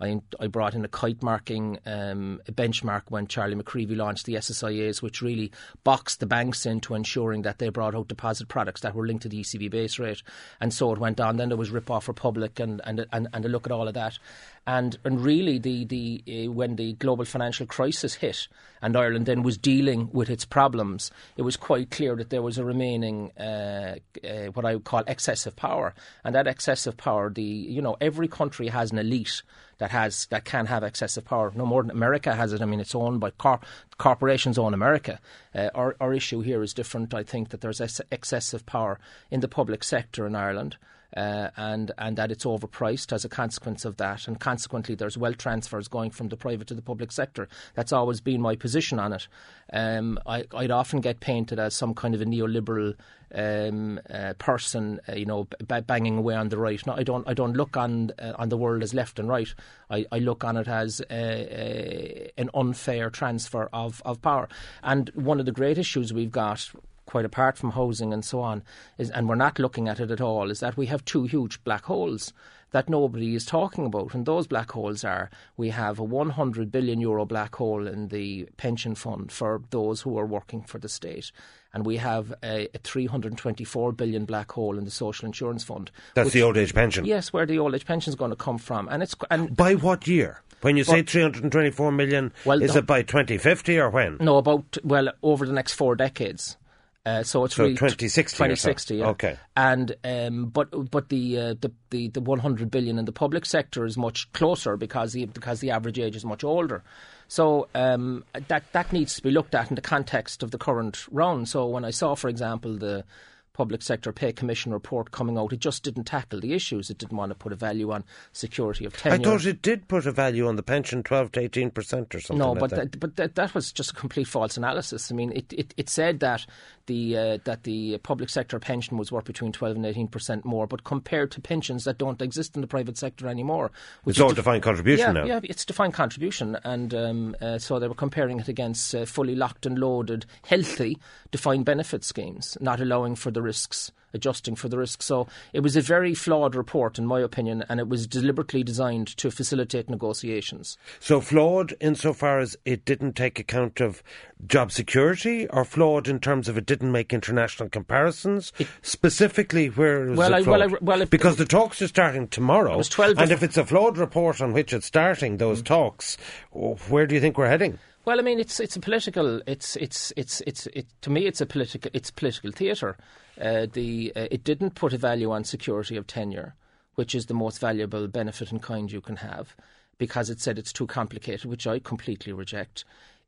I, 0.00 0.20
I 0.40 0.48
brought 0.48 0.74
in 0.74 0.84
a 0.84 0.88
kite 0.88 1.22
marking 1.22 1.78
um, 1.86 2.40
benchmark 2.50 3.02
when 3.08 3.28
Charlie 3.28 3.54
McCreevy 3.54 3.96
launched 3.96 4.26
the 4.26 4.34
SSIAs, 4.34 5.00
which 5.00 5.22
really 5.22 5.52
boxed 5.84 6.18
the 6.18 6.26
banks 6.26 6.66
into 6.66 6.94
ensuring 6.94 7.42
that 7.42 7.58
they 7.58 7.68
brought 7.68 7.94
out 7.94 8.08
deposit 8.08 8.48
products 8.48 8.80
that 8.80 8.96
were 8.96 9.06
linked 9.06 9.22
to 9.22 9.28
the 9.28 9.40
ECB 9.40 9.70
base 9.70 10.00
rate. 10.00 10.22
And 10.60 10.74
so 10.74 10.92
it 10.92 10.98
went 10.98 11.20
on. 11.20 11.36
Then 11.36 11.50
there 11.50 11.56
was 11.56 11.70
Rip 11.70 11.88
Off 11.88 12.08
Republic 12.08 12.58
and, 12.58 12.80
and, 12.84 13.06
and, 13.12 13.28
and 13.32 13.44
a 13.44 13.48
look 13.48 13.64
at 13.64 13.72
all 13.72 13.86
of 13.86 13.94
that. 13.94 14.18
And, 14.66 14.96
and 15.04 15.20
really, 15.20 15.58
the, 15.58 15.84
the, 15.84 16.22
uh, 16.46 16.52
when 16.52 16.76
the 16.76 16.92
global 16.92 17.24
financial 17.24 17.66
crisis 17.66 18.14
hit 18.14 18.46
and 18.80 18.96
Ireland 18.96 19.26
then 19.26 19.42
was 19.42 19.58
dealing 19.58 20.08
with 20.12 20.30
its 20.30 20.44
problems, 20.44 21.10
it 21.36 21.42
was 21.42 21.56
quite 21.56 21.90
clear 21.90 22.14
that 22.14 22.30
there 22.30 22.42
was 22.42 22.58
a 22.58 22.64
remaining, 22.64 23.32
uh, 23.38 23.96
uh, 24.24 24.46
what 24.54 24.64
I 24.64 24.74
would 24.74 24.84
call 24.84 25.02
excessive 25.08 25.56
power. 25.56 25.94
And 26.24 26.34
that 26.36 26.46
excessive 26.46 26.96
power, 26.96 27.28
the 27.28 27.42
you 27.42 27.82
know, 27.82 27.96
every 28.00 28.28
country 28.28 28.68
has 28.68 28.92
an 28.92 28.98
elite 28.98 29.42
that 29.78 29.90
has 29.90 30.26
that 30.26 30.44
can 30.44 30.66
have 30.66 30.84
excessive 30.84 31.24
power. 31.24 31.50
No 31.56 31.66
more 31.66 31.82
than 31.82 31.90
America 31.90 32.32
has 32.36 32.52
it. 32.52 32.62
I 32.62 32.64
mean, 32.66 32.78
it's 32.78 32.94
owned 32.94 33.18
by 33.18 33.30
cor- 33.30 33.60
corporations 33.98 34.56
own 34.56 34.74
America. 34.74 35.18
Uh, 35.52 35.70
our 35.74 35.96
our 36.00 36.14
issue 36.14 36.40
here 36.40 36.62
is 36.62 36.72
different. 36.72 37.12
I 37.12 37.24
think 37.24 37.48
that 37.48 37.62
there's 37.62 37.80
ex- 37.80 38.00
excessive 38.12 38.64
power 38.64 39.00
in 39.28 39.40
the 39.40 39.48
public 39.48 39.82
sector 39.82 40.24
in 40.24 40.36
Ireland. 40.36 40.76
Uh, 41.16 41.50
and 41.56 41.92
and 41.98 42.16
that 42.16 42.30
it's 42.30 42.44
overpriced 42.44 43.12
as 43.12 43.24
a 43.24 43.28
consequence 43.28 43.84
of 43.84 43.98
that, 43.98 44.26
and 44.26 44.40
consequently 44.40 44.94
there's 44.94 45.18
wealth 45.18 45.38
transfers 45.38 45.86
going 45.88 46.10
from 46.10 46.28
the 46.28 46.36
private 46.36 46.66
to 46.66 46.74
the 46.74 46.82
public 46.82 47.12
sector. 47.12 47.48
That's 47.74 47.92
always 47.92 48.20
been 48.20 48.40
my 48.40 48.56
position 48.56 48.98
on 48.98 49.12
it. 49.12 49.28
Um, 49.72 50.18
I, 50.26 50.44
would 50.52 50.70
often 50.70 51.00
get 51.00 51.20
painted 51.20 51.58
as 51.58 51.74
some 51.74 51.94
kind 51.94 52.14
of 52.14 52.22
a 52.22 52.24
neoliberal 52.24 52.94
um, 53.34 54.00
uh, 54.08 54.34
person, 54.38 55.00
uh, 55.08 55.14
you 55.14 55.26
know, 55.26 55.44
b- 55.66 55.80
banging 55.80 56.18
away 56.18 56.34
on 56.34 56.48
the 56.48 56.58
right. 56.58 56.84
No, 56.86 56.94
I 56.94 57.02
don't. 57.02 57.28
I 57.28 57.34
don't 57.34 57.54
look 57.54 57.76
on 57.76 58.12
uh, 58.18 58.32
on 58.36 58.48
the 58.48 58.56
world 58.56 58.82
as 58.82 58.94
left 58.94 59.18
and 59.18 59.28
right. 59.28 59.52
I, 59.90 60.06
I 60.10 60.18
look 60.18 60.44
on 60.44 60.56
it 60.56 60.68
as 60.68 61.00
an 61.10 62.48
unfair 62.54 63.10
transfer 63.10 63.68
of, 63.72 64.00
of 64.04 64.22
power. 64.22 64.48
And 64.82 65.10
one 65.14 65.40
of 65.40 65.46
the 65.46 65.52
great 65.52 65.78
issues 65.78 66.12
we've 66.12 66.30
got 66.30 66.70
quite 67.12 67.26
apart 67.26 67.58
from 67.58 67.72
housing 67.72 68.10
and 68.10 68.24
so 68.24 68.40
on, 68.40 68.62
is, 68.96 69.10
and 69.10 69.28
we're 69.28 69.34
not 69.34 69.58
looking 69.58 69.86
at 69.86 70.00
it 70.00 70.10
at 70.10 70.22
all, 70.22 70.50
is 70.50 70.60
that 70.60 70.78
we 70.78 70.86
have 70.86 71.04
two 71.04 71.24
huge 71.24 71.62
black 71.62 71.84
holes 71.84 72.32
that 72.70 72.88
nobody 72.88 73.34
is 73.34 73.44
talking 73.44 73.84
about. 73.84 74.14
And 74.14 74.24
those 74.24 74.46
black 74.46 74.70
holes 74.72 75.04
are 75.04 75.28
we 75.58 75.68
have 75.68 75.98
a 75.98 76.04
100 76.04 76.72
billion 76.72 77.02
euro 77.02 77.26
black 77.26 77.54
hole 77.56 77.86
in 77.86 78.08
the 78.08 78.48
pension 78.56 78.94
fund 78.94 79.30
for 79.30 79.60
those 79.68 80.00
who 80.00 80.18
are 80.18 80.24
working 80.24 80.62
for 80.62 80.78
the 80.78 80.88
state. 80.88 81.30
And 81.74 81.84
we 81.84 81.98
have 81.98 82.32
a, 82.42 82.66
a 82.74 82.78
324 82.78 83.92
billion 83.92 84.24
black 84.24 84.50
hole 84.52 84.78
in 84.78 84.86
the 84.86 84.90
social 84.90 85.26
insurance 85.26 85.64
fund. 85.64 85.90
That's 86.14 86.28
which, 86.28 86.32
the 86.32 86.42
old 86.42 86.56
age 86.56 86.72
pension. 86.72 87.04
Yes, 87.04 87.30
where 87.30 87.44
the 87.44 87.58
old 87.58 87.74
age 87.74 87.84
pension 87.84 88.10
is 88.10 88.16
going 88.16 88.30
to 88.30 88.36
come 88.36 88.56
from, 88.56 88.88
and 88.88 89.02
it's 89.02 89.14
and 89.30 89.54
by 89.54 89.74
what 89.74 90.08
year? 90.08 90.40
When 90.62 90.76
you 90.76 90.84
say 90.84 91.02
324 91.02 91.90
million, 91.92 92.32
Well, 92.46 92.62
is 92.62 92.72
the- 92.72 92.78
it 92.78 92.86
by 92.86 93.02
2050 93.02 93.78
or 93.78 93.90
when? 93.90 94.16
no 94.20 94.36
about 94.38 94.78
well 94.82 95.10
over 95.22 95.44
the 95.44 95.52
next 95.52 95.74
four 95.74 95.94
decades. 95.94 96.56
Uh, 97.04 97.22
so 97.24 97.44
it's 97.44 97.56
So 97.56 97.64
really 97.64 97.74
2060 97.74 98.36
or 98.36 98.36
so. 98.36 98.44
2060, 98.44 98.96
yeah. 98.96 99.06
Okay. 99.08 99.36
And 99.56 99.96
um, 100.04 100.46
but 100.46 100.68
but 100.90 101.08
the, 101.08 101.38
uh, 101.38 101.54
the 101.60 101.72
the 101.90 102.08
the 102.08 102.20
100 102.20 102.70
billion 102.70 102.98
in 102.98 103.06
the 103.06 103.12
public 103.12 103.44
sector 103.44 103.84
is 103.84 103.96
much 103.96 104.32
closer 104.32 104.76
because 104.76 105.12
the 105.12 105.24
because 105.26 105.60
the 105.60 105.72
average 105.72 105.98
age 105.98 106.14
is 106.14 106.24
much 106.24 106.44
older. 106.44 106.84
So 107.26 107.66
um, 107.74 108.24
that 108.48 108.70
that 108.72 108.92
needs 108.92 109.16
to 109.16 109.22
be 109.22 109.30
looked 109.30 109.54
at 109.54 109.70
in 109.70 109.74
the 109.74 109.82
context 109.82 110.42
of 110.44 110.52
the 110.52 110.58
current 110.58 111.06
round. 111.10 111.48
So 111.48 111.66
when 111.66 111.84
I 111.84 111.90
saw, 111.90 112.14
for 112.14 112.28
example, 112.28 112.76
the 112.76 113.04
public 113.52 113.82
sector 113.82 114.12
pay 114.12 114.32
commission 114.32 114.72
report 114.72 115.10
coming 115.10 115.36
out, 115.38 115.52
it 115.52 115.60
just 115.60 115.82
didn't 115.82 116.04
tackle 116.04 116.40
the 116.40 116.54
issues. 116.54 116.90
It 116.90 116.98
didn't 116.98 117.16
want 117.16 117.30
to 117.30 117.34
put 117.34 117.52
a 117.52 117.56
value 117.56 117.92
on 117.92 118.04
security 118.32 118.84
of 118.84 118.96
tenure. 118.96 119.20
I 119.20 119.22
thought 119.22 119.46
it 119.46 119.62
did 119.62 119.88
put 119.88 120.06
a 120.06 120.12
value 120.12 120.46
on 120.46 120.56
the 120.56 120.62
pension, 120.62 121.02
12 121.02 121.32
to 121.32 121.48
18% 121.48 122.14
or 122.14 122.20
something 122.20 122.38
No, 122.38 122.52
like 122.52 122.60
but 122.60 122.70
that. 122.70 122.92
that, 122.92 123.00
but 123.00 123.16
that, 123.16 123.34
that 123.34 123.54
was 123.54 123.72
just 123.72 123.90
a 123.90 123.94
complete 123.94 124.26
false 124.26 124.56
analysis. 124.56 125.10
I 125.10 125.14
mean, 125.14 125.32
it, 125.32 125.52
it, 125.52 125.74
it 125.76 125.88
said 125.88 126.20
that 126.20 126.46
the 126.86 127.16
uh, 127.16 127.38
that 127.44 127.62
the 127.62 127.98
public 127.98 128.28
sector 128.28 128.58
pension 128.58 128.96
was 128.96 129.12
worth 129.12 129.24
between 129.24 129.52
twelve 129.52 129.76
and 129.76 129.86
eighteen 129.86 130.08
percent 130.08 130.44
more, 130.44 130.66
but 130.66 130.84
compared 130.84 131.30
to 131.32 131.40
pensions 131.40 131.84
that 131.84 131.98
don't 131.98 132.20
exist 132.20 132.56
in 132.56 132.60
the 132.60 132.66
private 132.66 132.98
sector 132.98 133.28
anymore, 133.28 133.70
which 134.04 134.16
It's 134.16 134.20
all 134.20 134.30
def- 134.30 134.36
defined 134.36 134.62
contribution 134.62 135.14
yeah, 135.14 135.22
now. 135.22 135.24
Yeah, 135.24 135.40
it's 135.44 135.64
defined 135.64 135.94
contribution, 135.94 136.58
and 136.64 136.92
um, 136.94 137.36
uh, 137.40 137.58
so 137.58 137.78
they 137.78 137.88
were 137.88 137.94
comparing 137.94 138.40
it 138.40 138.48
against 138.48 138.94
uh, 138.94 139.04
fully 139.04 139.34
locked 139.36 139.66
and 139.66 139.78
loaded, 139.78 140.26
healthy 140.42 140.98
defined 141.32 141.64
benefit 141.64 142.04
schemes, 142.04 142.56
not 142.60 142.80
allowing 142.80 143.16
for 143.16 143.32
the 143.32 143.42
risks 143.42 143.90
adjusting 144.14 144.54
for 144.54 144.68
the 144.68 144.78
risks. 144.78 145.06
So 145.06 145.26
it 145.52 145.60
was 145.60 145.76
a 145.76 145.80
very 145.80 146.14
flawed 146.14 146.54
report, 146.54 146.98
in 146.98 147.06
my 147.06 147.20
opinion, 147.20 147.64
and 147.68 147.80
it 147.80 147.88
was 147.88 148.06
deliberately 148.06 148.62
designed 148.62 149.08
to 149.16 149.30
facilitate 149.30 149.88
negotiations. 149.88 150.76
So 151.00 151.20
flawed 151.20 151.74
insofar 151.80 152.38
as 152.38 152.56
it 152.64 152.84
didn't 152.84 153.14
take 153.14 153.38
account 153.38 153.80
of 153.80 154.02
job 154.46 154.72
security, 154.72 155.48
or 155.48 155.64
flawed 155.64 156.08
in 156.08 156.18
terms 156.18 156.48
of 156.48 156.58
it 156.58 156.66
didn't 156.66 156.90
make 156.90 157.12
international 157.12 157.68
comparisons? 157.68 158.52
Specifically, 158.82 159.68
where 159.68 160.08
is 160.08 160.18
Well, 160.18 160.34
it 160.34 160.46
I- 160.46 160.50
well. 160.50 160.62
I- 160.62 160.78
well, 160.80 161.02
if- 161.02 161.10
because 161.10 161.36
the 161.36 161.44
talks 161.44 161.80
are 161.80 161.88
starting 161.88 162.28
tomorrow, 162.28 162.76
was 162.76 162.88
12 162.88 163.18
and 163.18 163.30
if 163.30 163.42
it's 163.42 163.56
a 163.56 163.64
flawed 163.64 163.98
report 163.98 164.40
on 164.40 164.52
which 164.52 164.72
it's 164.72 164.86
starting 164.86 165.36
those 165.36 165.58
mm-hmm. 165.58 165.74
talks, 165.74 166.16
oh, 166.54 166.74
where 166.88 167.06
do 167.06 167.14
you 167.14 167.20
think 167.20 167.38
we're 167.38 167.48
heading? 167.48 167.78
Well, 168.04 168.18
I 168.18 168.22
mean, 168.22 168.40
it's 168.40 168.58
it's 168.58 168.74
a 168.74 168.80
political. 168.80 169.40
It's 169.46 169.76
it's 169.76 170.12
it's 170.16 170.40
it's 170.40 170.66
it, 170.68 170.86
to 171.02 171.10
me, 171.10 171.26
it's 171.26 171.40
a 171.40 171.46
political. 171.46 171.90
It's 171.94 172.10
political 172.10 172.50
theatre. 172.50 172.96
Uh, 173.40 173.66
the 173.72 174.12
uh, 174.16 174.26
it 174.30 174.42
didn't 174.42 174.74
put 174.74 174.92
a 174.92 174.98
value 174.98 175.30
on 175.30 175.44
security 175.44 175.96
of 175.96 176.08
tenure, 176.08 176.56
which 176.96 177.14
is 177.14 177.26
the 177.26 177.34
most 177.34 177.60
valuable 177.60 178.08
benefit 178.08 178.50
in 178.50 178.58
kind 178.58 178.90
you 178.90 179.00
can 179.00 179.16
have, 179.16 179.54
because 179.98 180.30
it 180.30 180.40
said 180.40 180.58
it's 180.58 180.72
too 180.72 180.86
complicated, 180.86 181.48
which 181.48 181.66
I 181.66 181.78
completely 181.78 182.32
reject. 182.32 182.84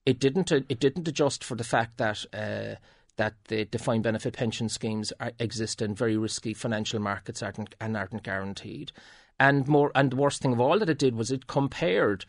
It 0.06 0.18
didn't. 0.18 0.50
Uh, 0.50 0.60
it 0.68 0.80
didn't 0.80 1.06
adjust 1.08 1.44
for 1.44 1.54
the 1.54 1.64
fact 1.64 1.98
that. 1.98 2.24
Uh, 2.32 2.76
that 3.16 3.34
the 3.46 3.64
defined 3.66 4.02
benefit 4.02 4.34
pension 4.34 4.68
schemes 4.68 5.12
are, 5.20 5.30
exist 5.38 5.80
in 5.80 5.94
very 5.94 6.16
risky 6.16 6.52
financial 6.52 6.98
markets 6.98 7.44
aren't, 7.44 7.72
and 7.80 7.96
aren't 7.96 8.24
guaranteed. 8.24 8.90
And 9.38 9.68
more, 9.68 9.92
and 9.94 10.10
the 10.10 10.16
worst 10.16 10.42
thing 10.42 10.52
of 10.52 10.60
all 10.60 10.80
that 10.80 10.88
it 10.88 10.98
did 10.98 11.14
was 11.14 11.30
it 11.30 11.46
compared 11.46 12.24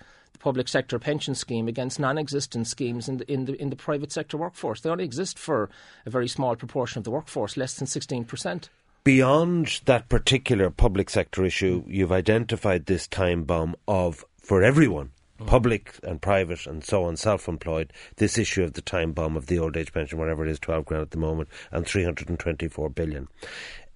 public 0.45 0.67
sector 0.67 0.99
pension 0.99 1.33
scheme 1.33 1.67
against 1.67 1.99
non-existent 1.99 2.67
schemes 2.67 3.09
in 3.09 3.17
the 3.17 3.31
in 3.31 3.45
the 3.45 3.59
in 3.59 3.71
the 3.71 3.75
private 3.75 4.11
sector 4.11 4.37
workforce. 4.37 4.79
They 4.79 4.91
only 4.91 5.03
exist 5.03 5.39
for 5.39 5.71
a 6.05 6.11
very 6.11 6.27
small 6.27 6.55
proportion 6.55 6.99
of 6.99 7.03
the 7.03 7.09
workforce, 7.09 7.57
less 7.57 7.73
than 7.73 7.87
sixteen 7.87 8.25
percent. 8.25 8.69
Beyond 9.03 9.81
that 9.85 10.07
particular 10.07 10.69
public 10.69 11.09
sector 11.09 11.43
issue, 11.43 11.83
you've 11.87 12.11
identified 12.11 12.85
this 12.85 13.07
time 13.07 13.43
bomb 13.43 13.75
of, 13.87 14.23
for 14.37 14.61
everyone, 14.61 15.09
mm. 15.39 15.47
public 15.47 15.95
and 16.03 16.21
private 16.21 16.67
and 16.67 16.83
so 16.83 17.05
on, 17.05 17.17
self 17.17 17.47
employed, 17.47 17.91
this 18.17 18.37
issue 18.37 18.63
of 18.63 18.73
the 18.73 18.83
time 18.83 19.13
bomb 19.13 19.35
of 19.35 19.47
the 19.47 19.57
old 19.57 19.75
age 19.75 19.91
pension, 19.93 20.19
whatever 20.19 20.45
it 20.45 20.51
is, 20.51 20.59
12 20.59 20.85
grand 20.85 21.01
at 21.01 21.09
the 21.09 21.17
moment, 21.17 21.49
and 21.71 21.87
324 21.87 22.89
billion. 22.91 23.27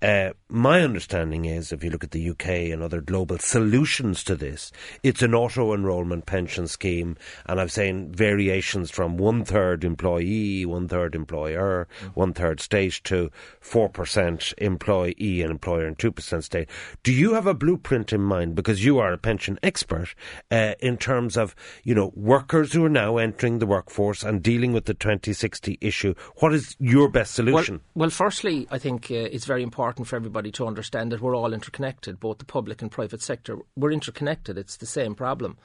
Uh, 0.02 0.30
my 0.48 0.82
understanding 0.82 1.44
is, 1.46 1.72
if 1.72 1.84
you 1.84 1.90
look 1.90 2.04
at 2.06 2.12
the 2.12 2.30
UK 2.30 2.48
and 2.72 2.82
other 2.82 3.02
global 3.02 3.38
solutions 3.38 4.24
to 4.24 4.36
this, 4.36 4.72
it's 5.04 5.22
an 5.22 5.36
auto 5.36 5.74
enrolment 5.74 6.26
pension 6.26 6.68
scheme, 6.68 7.18
and 7.46 7.60
I've 7.60 7.72
seen 7.72 8.12
variations 8.14 8.90
from 8.92 9.18
one 9.18 9.44
third 9.44 9.84
employee, 9.84 10.66
one 10.66 10.88
third 10.88 11.16
employer, 11.16 11.88
one 12.14 12.34
third 12.34 12.62
state 12.62 13.02
to 13.06 13.30
four 13.60 13.90
percent 13.90 14.54
employee 14.58 15.42
and 15.42 15.52
employer 15.52 15.86
and 15.86 16.00
two 16.00 16.12
percent 16.12 16.46
state. 16.46 16.70
Do 17.04 17.12
you 17.12 17.34
have 17.34 17.46
a 17.46 17.54
blueprint 17.54 18.14
in 18.14 18.22
mind? 18.22 18.56
Because 18.56 18.86
you 18.86 19.00
are 19.00 19.12
a 19.12 19.18
pension 19.18 19.60
expert 19.62 20.16
uh, 20.50 20.76
in 20.80 20.96
terms 20.98 21.36
of 21.36 21.56
you 21.84 21.94
know 21.94 22.14
workers 22.16 22.72
who 22.72 22.86
are 22.86 22.90
now 22.90 23.18
entering 23.18 23.60
the 23.60 23.68
workforce 23.68 24.24
and 24.24 24.42
dealing 24.42 24.72
with 24.72 24.86
the 24.86 24.94
2060 24.94 25.78
issue. 25.82 26.14
What 26.38 26.54
is 26.54 26.78
your 26.80 27.10
best 27.10 27.38
Well, 27.38 27.48
solution? 27.48 27.82
well, 27.96 28.10
firstly, 28.10 28.66
I 28.72 28.78
think 28.78 29.12
uh, 29.12 29.16
it's 29.16 29.46
very 29.46 29.62
important 29.62 29.89
for 29.98 30.16
everybody 30.16 30.52
to 30.52 30.68
understand 30.68 31.12
that 31.12 31.22
we're 31.22 31.36
all 31.36 31.54
interconnected, 31.54 32.20
both 32.20 32.38
the 32.38 32.46
public 32.46 32.82
and 32.82 32.92
private 32.92 33.22
sector. 33.22 33.58
We're 33.76 33.92
interconnected. 33.92 34.58
It's 34.58 34.78
the 34.78 34.86
same 34.86 35.16
problem. 35.16 35.58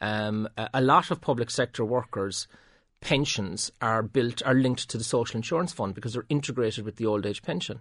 Um, 0.00 0.48
a, 0.56 0.68
a 0.74 0.80
lot 0.80 1.10
of 1.10 1.20
public 1.20 1.50
sector 1.50 1.84
workers' 1.84 2.48
pensions 3.00 3.70
are 3.80 4.02
built 4.02 4.42
are 4.44 4.54
linked 4.54 4.88
to 4.90 4.98
the 4.98 5.04
social 5.04 5.36
insurance 5.36 5.72
fund 5.72 5.94
because 5.94 6.14
they're 6.14 6.26
integrated 6.28 6.84
with 6.84 6.96
the 6.96 7.06
old 7.06 7.26
age 7.26 7.42
pension. 7.42 7.80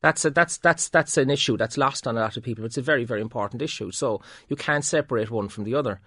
That's 0.00 0.24
a, 0.24 0.30
that's 0.30 0.58
that's 0.58 0.88
that's 0.88 1.16
an 1.16 1.30
issue 1.30 1.56
that's 1.56 1.78
lost 1.78 2.06
on 2.06 2.16
a 2.16 2.20
lot 2.20 2.36
of 2.36 2.42
people. 2.42 2.64
It's 2.64 2.78
a 2.78 2.82
very 2.82 3.04
very 3.04 3.20
important 3.20 3.62
issue. 3.62 3.90
So 3.92 4.20
you 4.48 4.56
can't 4.56 4.84
separate 4.84 5.30
one 5.30 5.48
from 5.48 5.64
the 5.64 5.74
other. 5.74 6.00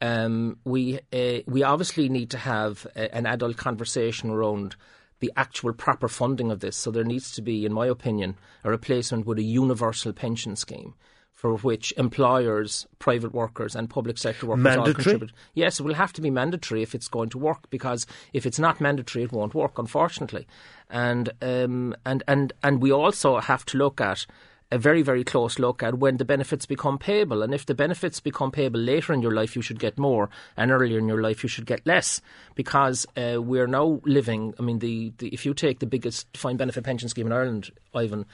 Um, 0.00 0.58
we 0.64 1.00
uh, 1.12 1.40
we 1.46 1.62
obviously 1.62 2.08
need 2.08 2.30
to 2.30 2.38
have 2.38 2.86
a, 2.96 3.14
an 3.14 3.26
adult 3.26 3.56
conversation 3.56 4.30
around 4.30 4.76
the 5.20 5.32
actual 5.36 5.72
proper 5.72 6.08
funding 6.08 6.50
of 6.50 6.60
this. 6.60 6.76
So 6.76 6.90
there 6.90 7.04
needs 7.04 7.32
to 7.32 7.42
be, 7.42 7.64
in 7.64 7.72
my 7.72 7.86
opinion, 7.86 8.36
a 8.64 8.70
replacement 8.70 9.26
with 9.26 9.38
a 9.38 9.42
universal 9.42 10.12
pension 10.12 10.56
scheme 10.56 10.94
for 11.40 11.56
which 11.56 11.90
employers, 11.96 12.86
private 12.98 13.32
workers, 13.32 13.74
and 13.74 13.88
public 13.88 14.18
sector 14.18 14.44
workers 14.44 14.76
all 14.76 14.92
contribute. 14.92 15.32
Yes, 15.54 15.80
it 15.80 15.84
will 15.84 15.94
have 15.94 16.12
to 16.12 16.20
be 16.20 16.28
mandatory 16.28 16.82
if 16.82 16.94
it's 16.94 17.08
going 17.08 17.30
to 17.30 17.38
work 17.38 17.70
because 17.70 18.06
if 18.34 18.44
it's 18.44 18.58
not 18.58 18.78
mandatory, 18.78 19.24
it 19.24 19.32
won't 19.32 19.54
work, 19.54 19.78
unfortunately. 19.78 20.46
And 20.90 21.30
um, 21.40 21.96
and 22.04 22.22
and 22.28 22.52
and 22.62 22.82
we 22.82 22.92
also 22.92 23.40
have 23.40 23.64
to 23.66 23.78
look 23.78 24.02
at 24.02 24.26
a 24.72 24.78
very, 24.78 25.02
very 25.02 25.24
close 25.24 25.58
look 25.58 25.82
at 25.82 25.98
when 25.98 26.16
the 26.16 26.24
benefits 26.24 26.64
become 26.64 26.98
payable. 26.98 27.42
And 27.42 27.52
if 27.52 27.66
the 27.66 27.74
benefits 27.74 28.20
become 28.20 28.52
payable 28.52 28.80
later 28.80 29.12
in 29.12 29.20
your 29.20 29.32
life, 29.32 29.56
you 29.56 29.62
should 29.62 29.80
get 29.80 29.98
more, 29.98 30.30
and 30.56 30.70
earlier 30.70 30.98
in 30.98 31.08
your 31.08 31.20
life, 31.20 31.42
you 31.42 31.48
should 31.48 31.66
get 31.66 31.86
less. 31.86 32.20
Because 32.54 33.06
uh, 33.16 33.42
we're 33.42 33.66
now 33.66 34.00
living, 34.04 34.54
I 34.58 34.62
mean, 34.62 34.78
the, 34.78 35.12
the 35.18 35.28
if 35.28 35.44
you 35.44 35.54
take 35.54 35.80
the 35.80 35.86
biggest 35.86 36.32
defined 36.32 36.58
benefit 36.58 36.84
pension 36.84 37.08
scheme 37.08 37.26
in 37.26 37.32
Ireland, 37.32 37.70
Ivan, 37.94 38.26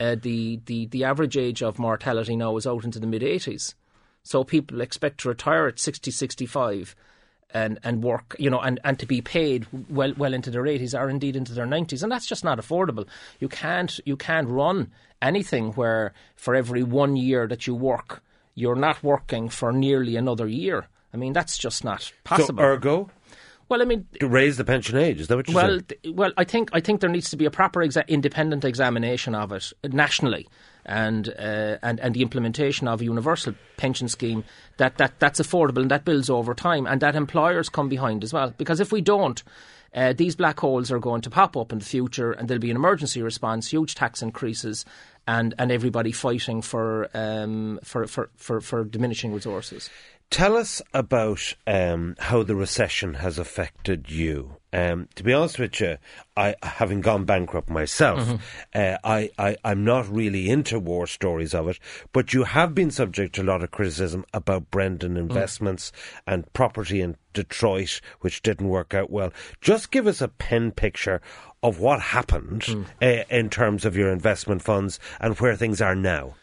uh, 0.00 0.16
the, 0.20 0.60
the, 0.66 0.86
the 0.86 1.04
average 1.04 1.36
age 1.36 1.62
of 1.62 1.78
mortality 1.78 2.34
now 2.34 2.56
is 2.56 2.66
out 2.66 2.84
into 2.84 2.98
the 2.98 3.06
mid 3.06 3.22
80s. 3.22 3.74
So 4.24 4.42
people 4.42 4.80
expect 4.80 5.20
to 5.20 5.28
retire 5.28 5.68
at 5.68 5.78
60, 5.78 6.10
65 6.10 6.96
and, 7.50 7.78
and 7.84 8.02
work, 8.02 8.34
you 8.38 8.50
know, 8.50 8.58
and, 8.58 8.80
and 8.82 8.98
to 8.98 9.06
be 9.06 9.20
paid 9.20 9.66
well 9.88 10.12
well 10.16 10.34
into 10.34 10.50
their 10.50 10.64
80s 10.64 10.98
or 10.98 11.08
indeed 11.08 11.36
into 11.36 11.52
their 11.52 11.66
90s. 11.66 12.02
And 12.02 12.10
that's 12.10 12.26
just 12.26 12.42
not 12.42 12.58
affordable. 12.58 13.06
You 13.38 13.48
can't, 13.48 14.00
you 14.04 14.16
can't 14.16 14.48
run 14.48 14.90
anything 15.24 15.72
where 15.72 16.12
for 16.36 16.54
every 16.54 16.82
one 16.82 17.16
year 17.16 17.46
that 17.46 17.66
you 17.66 17.74
work, 17.74 18.22
you're 18.54 18.76
not 18.76 19.02
working 19.02 19.48
for 19.48 19.72
nearly 19.72 20.16
another 20.16 20.46
year. 20.46 20.86
I 21.12 21.16
mean, 21.16 21.32
that's 21.32 21.58
just 21.58 21.84
not 21.84 22.12
possible. 22.24 22.62
So 22.62 22.64
ergo, 22.64 23.10
well, 23.68 23.80
I 23.80 23.86
mean, 23.86 24.06
to 24.20 24.28
raise 24.28 24.56
the 24.56 24.64
pension 24.64 24.96
age. 24.96 25.20
Is 25.20 25.28
that 25.28 25.36
what 25.36 25.48
you're 25.48 25.54
well, 25.54 25.68
saying? 25.68 25.84
th- 26.02 26.14
well, 26.14 26.32
I 26.36 26.44
think 26.44 26.70
I 26.72 26.80
think 26.80 27.00
there 27.00 27.10
needs 27.10 27.30
to 27.30 27.36
be 27.36 27.46
a 27.46 27.50
proper 27.50 27.80
exa- 27.80 28.06
independent 28.08 28.64
examination 28.64 29.34
of 29.34 29.52
it 29.52 29.72
nationally, 29.92 30.48
and 30.84 31.28
uh, 31.28 31.78
and 31.82 31.98
and 32.00 32.14
the 32.14 32.22
implementation 32.22 32.88
of 32.88 33.00
a 33.00 33.04
universal 33.04 33.54
pension 33.76 34.08
scheme 34.08 34.44
that, 34.76 34.98
that 34.98 35.18
that's 35.18 35.40
affordable 35.40 35.82
and 35.82 35.90
that 35.90 36.04
builds 36.04 36.28
over 36.28 36.52
time, 36.54 36.86
and 36.86 37.00
that 37.00 37.16
employers 37.16 37.68
come 37.68 37.88
behind 37.88 38.22
as 38.22 38.32
well. 38.32 38.52
Because 38.56 38.80
if 38.80 38.92
we 38.92 39.00
don't. 39.00 39.42
Uh, 39.96 40.12
these 40.12 40.34
black 40.34 40.58
holes 40.58 40.90
are 40.90 40.98
going 40.98 41.20
to 41.20 41.30
pop 41.30 41.56
up 41.56 41.70
in 41.70 41.78
the 41.78 41.84
future, 41.84 42.32
and 42.32 42.48
there'll 42.48 42.60
be 42.60 42.68
an 42.68 42.76
emergency 42.76 43.22
response, 43.22 43.68
huge 43.68 43.94
tax 43.94 44.22
increases, 44.22 44.84
and, 45.26 45.54
and 45.58 45.70
everybody 45.72 46.12
fighting 46.12 46.62
for, 46.62 47.08
um, 47.14 47.78
for, 47.82 48.06
for, 48.06 48.30
for, 48.36 48.60
for 48.60 48.84
diminishing 48.84 49.32
resources. 49.32 49.90
Tell 50.30 50.56
us 50.56 50.82
about 50.92 51.54
um, 51.66 52.16
how 52.18 52.42
the 52.42 52.56
recession 52.56 53.14
has 53.14 53.38
affected 53.38 54.10
you. 54.10 54.56
Um, 54.74 55.08
to 55.14 55.22
be 55.22 55.32
honest 55.32 55.60
with 55.60 55.80
you, 55.80 55.98
I 56.36 56.56
having 56.60 57.00
gone 57.00 57.24
bankrupt 57.24 57.70
myself, 57.70 58.28
uh, 58.74 58.96
I, 59.04 59.30
I 59.38 59.56
I'm 59.64 59.84
not 59.84 60.08
really 60.12 60.50
into 60.50 60.80
war 60.80 61.06
stories 61.06 61.54
of 61.54 61.68
it. 61.68 61.78
But 62.12 62.34
you 62.34 62.42
have 62.42 62.74
been 62.74 62.90
subject 62.90 63.36
to 63.36 63.42
a 63.42 63.44
lot 63.44 63.62
of 63.62 63.70
criticism 63.70 64.24
about 64.34 64.72
Brendan 64.72 65.16
investments 65.16 65.92
and 66.26 66.52
property 66.54 67.00
in 67.00 67.16
Detroit, 67.34 68.00
which 68.20 68.42
didn't 68.42 68.68
work 68.68 68.94
out 68.94 69.10
well. 69.10 69.32
Just 69.60 69.92
give 69.92 70.08
us 70.08 70.20
a 70.20 70.26
pen 70.26 70.72
picture 70.72 71.20
of 71.62 71.78
what 71.78 72.00
happened 72.00 72.86
uh, 73.00 73.22
in 73.30 73.50
terms 73.50 73.84
of 73.84 73.96
your 73.96 74.10
investment 74.10 74.60
funds 74.60 74.98
and 75.20 75.38
where 75.38 75.54
things 75.54 75.80
are 75.80 75.94
now. 75.94 76.34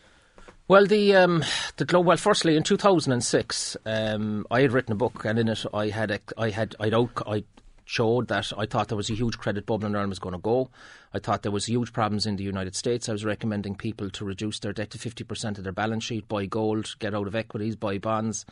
Well, 0.70 0.86
the 0.86 1.18
um, 1.18 1.44
the 1.76 2.00
well, 2.00 2.16
firstly, 2.16 2.56
in 2.56 2.64
two 2.64 2.78
thousand 2.78 3.12
and 3.12 3.24
six, 3.24 3.76
um, 3.86 4.48
I 4.50 4.62
had 4.62 4.72
written 4.72 4.94
a 4.94 4.96
book, 4.96 5.26
and 5.26 5.38
in 5.38 5.50
it, 5.50 5.66
I 5.74 5.90
had 5.90 6.12
a, 6.12 6.20
I 6.38 6.50
had 6.50 6.78
I'd 6.80 6.94
out, 6.94 7.22
I 7.28 7.44
showed 7.92 8.30
that 8.30 8.54
I 8.58 8.66
thought 8.66 8.88
there 8.88 8.96
was 8.96 9.10
a 9.10 9.16
huge 9.16 9.38
credit 9.38 9.66
bubble 9.66 9.86
in 9.86 9.96
Ireland 9.96 10.12
was 10.12 10.20
going 10.20 10.32
to 10.32 10.40
go. 10.40 10.70
I 11.14 11.20
thought 11.20 11.42
there 11.42 11.52
was 11.52 11.66
huge 11.66 11.92
problems 11.92 12.26
in 12.26 12.38
the 12.38 12.44
United 12.44 12.74
States. 12.74 13.10
I 13.10 13.12
was 13.12 13.26
recommending 13.26 13.76
people 13.76 14.10
to 14.12 14.24
reduce 14.24 14.60
their 14.60 14.72
debt 14.72 14.92
to 14.92 14.98
50% 14.98 15.58
of 15.58 15.66
their 15.66 15.74
balance 15.74 16.06
sheet, 16.06 16.30
buy 16.30 16.46
gold, 16.46 16.96
get 17.00 17.14
out 17.14 17.28
of 17.28 17.36
equities, 17.36 17.76
buy 17.76 17.98
bonds, 17.98 18.46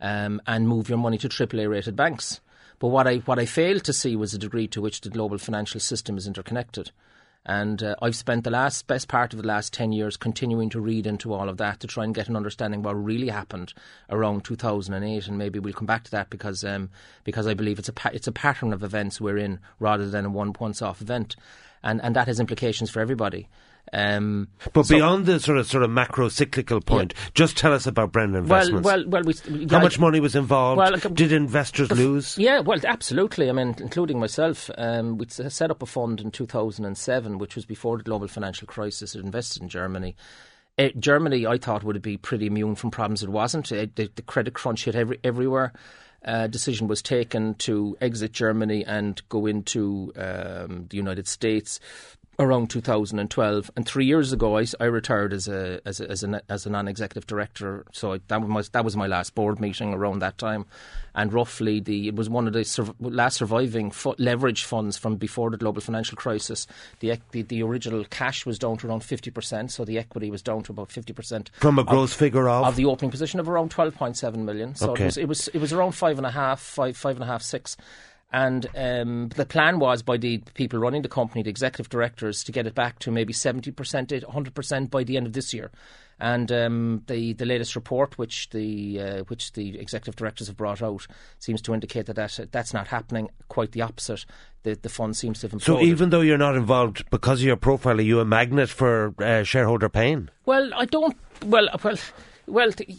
um, 0.00 0.40
and 0.46 0.68
move 0.68 0.88
your 0.88 0.98
money 0.98 1.18
to 1.18 1.28
AAA 1.28 1.68
rated 1.68 1.96
banks. 1.96 2.40
But 2.78 2.88
what 2.88 3.08
I 3.08 3.16
what 3.18 3.40
I 3.40 3.46
failed 3.46 3.82
to 3.84 3.92
see 3.92 4.14
was 4.14 4.32
the 4.32 4.38
degree 4.38 4.68
to 4.68 4.80
which 4.80 5.00
the 5.00 5.10
global 5.10 5.38
financial 5.38 5.80
system 5.80 6.16
is 6.16 6.28
interconnected. 6.28 6.92
And 7.48 7.80
uh, 7.80 7.94
I've 8.02 8.16
spent 8.16 8.42
the 8.42 8.50
last 8.50 8.88
best 8.88 9.06
part 9.06 9.32
of 9.32 9.40
the 9.40 9.46
last 9.46 9.72
10 9.72 9.92
years 9.92 10.16
continuing 10.16 10.68
to 10.70 10.80
read 10.80 11.06
into 11.06 11.32
all 11.32 11.48
of 11.48 11.58
that 11.58 11.78
to 11.80 11.86
try 11.86 12.02
and 12.02 12.14
get 12.14 12.28
an 12.28 12.34
understanding 12.34 12.80
of 12.80 12.86
what 12.86 12.94
really 12.94 13.28
happened 13.28 13.72
around 14.10 14.44
2008. 14.44 15.28
And 15.28 15.38
maybe 15.38 15.60
we'll 15.60 15.72
come 15.72 15.86
back 15.86 16.02
to 16.04 16.10
that 16.10 16.28
because 16.28 16.64
um, 16.64 16.90
because 17.22 17.46
I 17.46 17.54
believe 17.54 17.78
it's 17.78 17.88
a 17.88 17.92
pa- 17.92 18.10
it's 18.12 18.26
a 18.26 18.32
pattern 18.32 18.72
of 18.72 18.82
events 18.82 19.20
we're 19.20 19.38
in 19.38 19.60
rather 19.78 20.10
than 20.10 20.26
a 20.26 20.30
one 20.30 20.54
once 20.58 20.82
off 20.82 21.00
event. 21.00 21.36
And, 21.84 22.02
and 22.02 22.16
that 22.16 22.26
has 22.26 22.40
implications 22.40 22.90
for 22.90 22.98
everybody. 22.98 23.48
Um, 23.92 24.48
but 24.72 24.86
so, 24.86 24.96
beyond 24.96 25.26
the 25.26 25.38
sort 25.38 25.58
of 25.58 25.66
sort 25.66 25.82
of 25.82 25.90
macro 25.90 26.28
cyclical 26.28 26.80
point, 26.80 27.14
yeah. 27.16 27.28
just 27.34 27.56
tell 27.56 27.72
us 27.72 27.86
about 27.86 28.12
Brendan 28.12 28.42
Investments. 28.42 28.84
Well, 28.84 29.04
well, 29.06 29.22
well. 29.24 29.34
We, 29.50 29.66
How 29.66 29.80
much 29.80 29.98
money 29.98 30.20
was 30.20 30.34
involved? 30.34 30.78
Well, 30.78 30.96
Did 30.96 31.32
investors 31.32 31.90
lose? 31.92 32.36
Yeah, 32.36 32.60
well, 32.60 32.80
absolutely. 32.84 33.48
I 33.48 33.52
mean, 33.52 33.76
including 33.78 34.18
myself. 34.18 34.70
Um, 34.76 35.18
we 35.18 35.26
set 35.28 35.70
up 35.70 35.82
a 35.82 35.86
fund 35.86 36.20
in 36.20 36.30
2007, 36.30 37.38
which 37.38 37.54
was 37.54 37.64
before 37.64 37.98
the 37.98 38.04
global 38.04 38.28
financial 38.28 38.66
crisis. 38.66 39.14
It 39.14 39.24
invested 39.24 39.62
in 39.62 39.68
Germany. 39.68 40.16
Uh, 40.78 40.88
Germany, 40.98 41.46
I 41.46 41.56
thought, 41.56 41.84
would 41.84 42.02
be 42.02 42.16
pretty 42.16 42.46
immune 42.46 42.74
from 42.74 42.90
problems. 42.90 43.22
It 43.22 43.30
wasn't. 43.30 43.72
Uh, 43.72 43.86
the, 43.94 44.10
the, 44.14 44.22
credit 44.22 44.54
crunch 44.54 44.84
hit 44.84 44.94
every, 44.94 45.18
everywhere. 45.24 45.72
Uh, 46.24 46.48
decision 46.48 46.88
was 46.88 47.02
taken 47.02 47.54
to 47.54 47.96
exit 48.00 48.32
Germany 48.32 48.84
and 48.84 49.22
go 49.28 49.46
into 49.46 50.12
um, 50.16 50.86
the 50.90 50.96
United 50.96 51.28
States 51.28 51.78
around 52.38 52.70
2012. 52.70 53.70
And 53.76 53.86
three 53.86 54.04
years 54.04 54.32
ago, 54.32 54.58
I, 54.58 54.66
I 54.80 54.84
retired 54.84 55.32
as 55.32 55.48
a 55.48 55.80
as 55.84 56.00
a, 56.00 56.10
as 56.10 56.22
a, 56.22 56.42
as 56.48 56.66
a 56.66 56.70
non-executive 56.70 57.26
director. 57.26 57.84
So 57.92 58.14
I, 58.14 58.20
that 58.28 58.42
was 58.42 58.68
that 58.70 58.84
was 58.84 58.96
my 58.96 59.06
last 59.06 59.34
board 59.34 59.60
meeting 59.60 59.94
around 59.94 60.20
that 60.20 60.38
time. 60.38 60.66
And 61.14 61.32
roughly, 61.32 61.80
the 61.80 62.08
it 62.08 62.14
was 62.14 62.28
one 62.28 62.46
of 62.46 62.52
the 62.52 62.64
sur- 62.64 62.94
last 63.00 63.36
surviving 63.36 63.92
leverage 64.18 64.64
funds 64.64 64.98
from 64.98 65.16
before 65.16 65.50
the 65.50 65.56
global 65.56 65.80
financial 65.80 66.16
crisis. 66.16 66.66
The, 67.00 67.18
the, 67.30 67.42
the 67.42 67.62
original 67.62 68.04
cash 68.04 68.44
was 68.44 68.58
down 68.58 68.76
to 68.78 68.88
around 68.88 69.00
50%, 69.00 69.70
so 69.70 69.84
the 69.84 69.98
equity 69.98 70.30
was 70.30 70.42
down 70.42 70.62
to 70.64 70.72
about 70.72 70.90
50%. 70.90 71.48
From 71.54 71.78
a 71.78 71.84
gross 71.84 72.12
of, 72.12 72.18
figure 72.18 72.48
of? 72.48 72.66
Of 72.66 72.76
the 72.76 72.84
opening 72.84 73.10
position 73.10 73.40
of 73.40 73.48
around 73.48 73.70
12.7 73.70 74.36
million. 74.36 74.74
So 74.74 74.90
okay. 74.90 75.04
it, 75.04 75.06
was, 75.06 75.16
it 75.16 75.28
was 75.28 75.48
it 75.48 75.58
was 75.58 75.72
around 75.72 75.92
five 75.92 76.18
and 76.18 76.26
a 76.26 76.30
half, 76.30 76.60
five 76.60 76.96
five 76.96 77.16
and 77.16 77.24
a 77.24 77.26
half, 77.26 77.42
six. 77.42 77.76
And 78.32 78.66
um, 78.76 79.28
the 79.30 79.46
plan 79.46 79.78
was 79.78 80.02
by 80.02 80.16
the 80.16 80.38
people 80.54 80.78
running 80.78 81.02
the 81.02 81.08
company, 81.08 81.42
the 81.42 81.50
executive 81.50 81.88
directors, 81.88 82.42
to 82.44 82.52
get 82.52 82.66
it 82.66 82.74
back 82.74 82.98
to 83.00 83.10
maybe 83.12 83.32
70%, 83.32 83.72
100% 83.72 84.90
by 84.90 85.04
the 85.04 85.16
end 85.16 85.26
of 85.26 85.32
this 85.32 85.54
year. 85.54 85.70
And 86.18 86.50
um, 86.50 87.02
the 87.08 87.34
the 87.34 87.44
latest 87.44 87.76
report, 87.76 88.16
which 88.16 88.48
the 88.48 89.00
uh, 89.00 89.24
which 89.24 89.52
the 89.52 89.78
executive 89.78 90.16
directors 90.16 90.46
have 90.46 90.56
brought 90.56 90.80
out, 90.80 91.06
seems 91.38 91.60
to 91.62 91.74
indicate 91.74 92.06
that, 92.06 92.16
that 92.16 92.52
that's 92.52 92.72
not 92.72 92.86
happening. 92.86 93.28
Quite 93.48 93.72
the 93.72 93.82
opposite. 93.82 94.24
The 94.62 94.76
the 94.80 94.88
fund 94.88 95.14
seems 95.14 95.40
to 95.40 95.48
have 95.48 95.52
imploded. 95.52 95.64
So 95.64 95.80
even 95.82 96.08
though 96.08 96.22
you're 96.22 96.38
not 96.38 96.56
involved 96.56 97.04
because 97.10 97.40
of 97.40 97.46
your 97.46 97.56
profile, 97.56 97.98
are 97.98 98.02
you 98.02 98.20
a 98.20 98.24
magnet 98.24 98.70
for 98.70 99.14
uh, 99.18 99.42
shareholder 99.42 99.90
pain? 99.90 100.30
Well, 100.46 100.70
I 100.74 100.86
don't. 100.86 101.14
Well, 101.44 101.68
well, 101.84 101.98
well. 102.46 102.72
Th- 102.72 102.98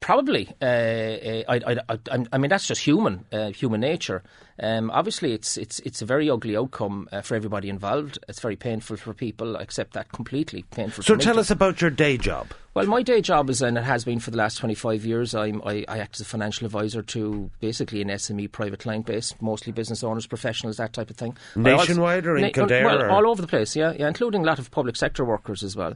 probably. 0.00 0.48
Uh, 0.60 1.44
I, 1.48 1.60
I, 1.66 1.76
I, 1.88 2.24
I, 2.32 2.38
mean, 2.38 2.48
that's 2.48 2.66
just 2.66 2.82
human, 2.82 3.24
uh, 3.32 3.50
human 3.50 3.80
nature. 3.80 4.22
Um, 4.60 4.90
obviously, 4.90 5.32
it's 5.32 5.56
it's 5.56 5.78
it's 5.80 6.02
a 6.02 6.04
very 6.04 6.28
ugly 6.28 6.56
outcome 6.56 7.08
uh, 7.12 7.20
for 7.20 7.36
everybody 7.36 7.68
involved. 7.68 8.18
It's 8.28 8.40
very 8.40 8.56
painful 8.56 8.96
for 8.96 9.14
people. 9.14 9.56
I 9.56 9.62
accept 9.62 9.92
that 9.92 10.10
completely. 10.10 10.64
Painful. 10.70 11.04
So, 11.04 11.16
tell 11.16 11.38
us 11.38 11.50
about 11.50 11.80
your 11.80 11.90
day 11.90 12.16
job. 12.16 12.48
Well, 12.74 12.86
my 12.86 13.02
day 13.02 13.20
job 13.20 13.50
is, 13.50 13.62
and 13.62 13.78
it 13.78 13.84
has 13.84 14.04
been 14.04 14.20
for 14.20 14.30
the 14.30 14.36
last 14.36 14.58
25 14.58 15.04
years, 15.04 15.34
I'm, 15.34 15.60
I, 15.64 15.84
I 15.88 15.98
act 15.98 16.16
as 16.16 16.20
a 16.20 16.24
financial 16.24 16.64
advisor 16.64 17.02
to 17.02 17.50
basically 17.58 18.02
an 18.02 18.08
SME 18.08 18.52
private 18.52 18.78
client 18.78 19.06
base, 19.06 19.34
mostly 19.40 19.72
business 19.72 20.04
owners, 20.04 20.28
professionals, 20.28 20.76
that 20.76 20.92
type 20.92 21.10
of 21.10 21.16
thing. 21.16 21.36
Nationwide 21.56 22.26
or 22.26 22.36
in 22.36 22.42
na- 22.42 22.50
Kildare? 22.50 22.84
Well, 22.84 23.02
or? 23.02 23.10
all 23.10 23.26
over 23.28 23.42
the 23.42 23.48
place, 23.48 23.74
yeah, 23.74 23.94
yeah, 23.98 24.06
including 24.06 24.42
a 24.42 24.46
lot 24.46 24.60
of 24.60 24.70
public 24.70 24.94
sector 24.94 25.24
workers 25.24 25.64
as 25.64 25.74
well 25.74 25.94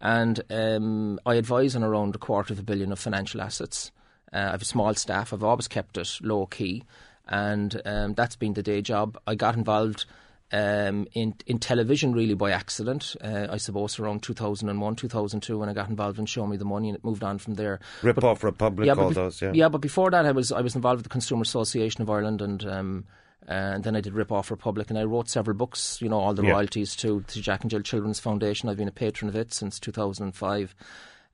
and 0.00 0.40
um, 0.50 1.20
I 1.24 1.34
advise 1.36 1.74
on 1.76 1.82
around 1.82 2.14
a 2.14 2.18
quarter 2.18 2.52
of 2.52 2.58
a 2.58 2.62
billion 2.62 2.92
of 2.92 2.98
financial 2.98 3.40
assets. 3.40 3.90
Uh, 4.32 4.38
I 4.38 4.50
have 4.50 4.62
a 4.62 4.66
small 4.66 4.94
staff. 4.94 5.32
I've 5.32 5.44
always 5.44 5.68
kept 5.68 5.96
it 5.96 6.18
low 6.20 6.46
key, 6.46 6.84
and 7.28 7.80
um, 7.84 8.14
that's 8.14 8.36
been 8.36 8.54
the 8.54 8.62
day 8.62 8.82
job. 8.82 9.18
I 9.26 9.34
got 9.34 9.56
involved 9.56 10.06
um, 10.52 11.06
in 11.12 11.34
in 11.46 11.58
television 11.58 12.12
really 12.12 12.34
by 12.34 12.50
accident. 12.52 13.16
Uh, 13.20 13.46
I 13.50 13.56
suppose 13.56 13.98
around 13.98 14.22
2001, 14.22 14.96
2002, 14.96 15.58
when 15.58 15.68
I 15.68 15.72
got 15.72 15.88
involved 15.88 16.18
in 16.18 16.26
Show 16.26 16.46
Me 16.46 16.56
the 16.56 16.64
Money, 16.64 16.88
and 16.88 16.96
it 16.96 17.04
moved 17.04 17.24
on 17.24 17.38
from 17.38 17.54
there. 17.54 17.80
Rip 18.02 18.16
but, 18.16 18.24
off 18.24 18.44
Republic, 18.44 18.86
yeah, 18.86 18.94
all 18.94 19.08
be- 19.08 19.14
those, 19.14 19.40
yeah. 19.42 19.52
Yeah, 19.52 19.68
but 19.68 19.80
before 19.80 20.10
that, 20.10 20.26
I 20.26 20.32
was 20.32 20.52
I 20.52 20.60
was 20.60 20.74
involved 20.74 20.98
with 20.98 21.04
the 21.04 21.10
Consumer 21.10 21.42
Association 21.42 22.02
of 22.02 22.10
Ireland, 22.10 22.42
and 22.42 22.64
um, 22.66 23.04
and 23.46 23.84
then 23.84 23.96
I 23.96 24.00
did 24.00 24.14
Rip 24.14 24.32
Off 24.32 24.50
Republic, 24.50 24.90
and 24.90 24.98
I 24.98 25.04
wrote 25.04 25.28
several 25.28 25.56
books. 25.56 26.00
You 26.00 26.08
know, 26.08 26.18
all 26.18 26.34
the 26.34 26.44
yeah. 26.44 26.52
royalties 26.52 26.96
to, 26.96 27.22
to 27.28 27.40
Jack 27.40 27.62
and 27.62 27.70
Jill 27.70 27.82
Children's 27.82 28.20
Foundation. 28.20 28.68
I've 28.68 28.76
been 28.76 28.88
a 28.88 28.92
patron 28.92 29.28
of 29.28 29.36
it 29.36 29.52
since 29.52 29.78
2005. 29.78 30.74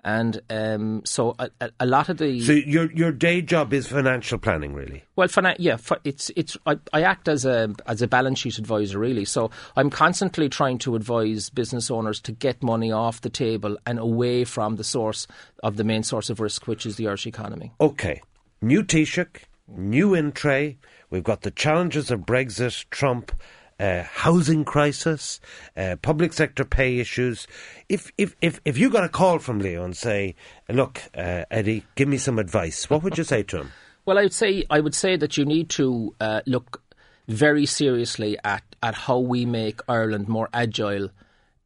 And 0.03 0.40
um, 0.49 1.03
so 1.05 1.35
a, 1.38 1.51
a, 1.79 1.85
lot 1.85 2.09
of 2.09 2.16
the 2.16 2.40
so 2.40 2.53
your 2.53 2.90
your 2.92 3.12
day 3.12 3.42
job 3.42 3.75
is 3.75 3.87
financial 3.87 4.38
planning, 4.38 4.73
really. 4.73 5.05
Well, 5.14 5.29
fina- 5.29 5.57
yeah, 5.59 5.77
it's 6.05 6.31
it's 6.37 6.57
I, 6.64 6.79
I, 6.92 7.03
act 7.03 7.29
as 7.29 7.44
a 7.44 7.75
as 7.87 8.01
a 8.01 8.09
balance 8.09 8.38
sheet 8.38 8.57
advisor, 8.57 8.99
really. 8.99 9.27
So 9.27 9.51
I'm 9.77 9.90
constantly 9.90 10.49
trying 10.49 10.79
to 10.79 10.96
advise 10.96 11.51
business 11.51 11.90
owners 11.90 12.18
to 12.23 12.33
get 12.33 12.62
money 12.62 12.90
off 12.90 13.20
the 13.20 13.29
table 13.29 13.77
and 13.85 13.99
away 13.99 14.44
from 14.44 14.77
the 14.77 14.85
source 14.85 15.27
of 15.62 15.77
the 15.77 15.85
main 15.85 16.03
source 16.03 16.31
of 16.31 16.40
risk, 16.40 16.66
which 16.66 16.87
is 16.87 16.96
the 16.96 17.07
Irish 17.07 17.27
economy. 17.27 17.73
Okay, 17.79 18.23
new 18.62 18.83
Taoiseach, 18.83 19.42
new 19.77 20.15
in 20.15 20.33
tray 20.33 20.79
We've 21.11 21.25
got 21.25 21.43
the 21.43 21.51
challenges 21.51 22.13
of 22.13 22.21
Brexit, 22.21 22.89
Trump, 22.91 23.33
uh, 23.81 24.05
housing 24.05 24.65
crisis, 24.65 25.41
uh, 25.77 25.97
public 26.01 26.33
sector 26.33 26.65
pay 26.65 27.01
issues. 27.01 27.49
If, 27.89 28.13
if, 28.17 28.37
if, 28.41 28.61
if 28.65 28.79
you 28.79 28.91
got 28.91 29.03
a 29.03 29.09
call 29.09 29.41
from 29.41 29.59
Leo 29.59 29.85
and 29.85 29.97
say, 29.97 30.37
look, 30.69 31.03
uh, 31.17 31.47
Eddie, 31.51 31.85
give 31.97 32.07
me 32.07 32.17
some 32.17 32.39
advice, 32.39 32.89
what 32.89 33.03
would 33.03 33.19
you 33.19 33.25
say 33.25 33.43
to 33.45 33.59
him? 33.63 33.73
Well, 34.07 34.19
I 34.19 34.23
would 34.23 34.33
say 34.33 34.65
I 34.71 34.81
would 34.81 34.95
say 34.95 35.17
that 35.17 35.37
you 35.37 35.45
need 35.45 35.69
to 35.71 36.15
uh, 36.21 36.41
look 36.47 36.83
very 37.29 37.67
seriously 37.67 38.39
at, 38.43 38.63
at 38.83 38.95
how 38.95 39.19
we 39.19 39.45
make 39.45 39.83
Ireland 39.89 40.27
more 40.27 40.49
agile 40.55 41.11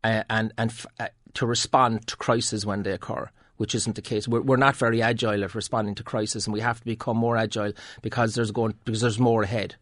uh, 0.03 0.25
and 0.29 0.53
and 0.59 0.71
f- 0.71 0.85
uh, 0.99 1.09
to 1.35 1.47
respond 1.47 2.09
to 2.09 2.17
crises 2.17 2.67
when 2.67 2.83
they 2.83 2.91
occur 2.91 3.31
which 3.57 3.75
isn't 3.75 3.97
the 3.97 4.03
case. 4.03 4.27
We're, 4.27 4.41
we're 4.41 4.57
not 4.57 4.77
very 4.77 5.03
agile 5.03 5.45
at 5.45 5.55
responding 5.55 5.95
to 5.97 6.03
crisis, 6.03 6.47
and 6.47 6.55
we 6.55 6.61
have 6.61 6.81
to 6.81 6.85
become 6.85 7.17
more 7.17 7.37
agile 7.37 7.73
because 8.03 8.35
there's 8.35 8.51
going 8.51 8.75
because 8.85 9.01
there's 9.01 9.19
more 9.19 9.43
ahead. 9.43 9.77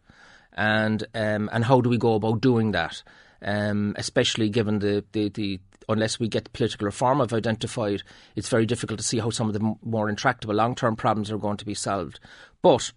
And 0.53 1.03
um, 1.15 1.49
and 1.51 1.65
how 1.65 1.81
do 1.81 1.89
we 1.89 1.97
go 1.97 2.15
about 2.15 2.41
doing 2.41 2.71
that? 2.71 3.03
Um, 3.41 3.93
especially 3.97 4.47
given 4.47 4.79
the, 4.79 5.03
the, 5.11 5.27
the 5.29 5.59
unless 5.89 6.17
we 6.17 6.29
get 6.29 6.53
political 6.53 6.85
reform 6.85 7.19
I've 7.19 7.33
identified, 7.33 8.03
it's 8.37 8.47
very 8.47 8.65
difficult 8.65 8.99
to 8.99 9.05
see 9.05 9.19
how 9.19 9.31
some 9.31 9.47
of 9.47 9.53
the 9.53 9.75
more 9.83 10.09
intractable 10.09 10.55
long 10.55 10.75
term 10.75 10.95
problems 10.95 11.31
are 11.31 11.37
going 11.37 11.57
to 11.57 11.65
be 11.65 11.73
solved. 11.73 12.19
But 12.61 12.91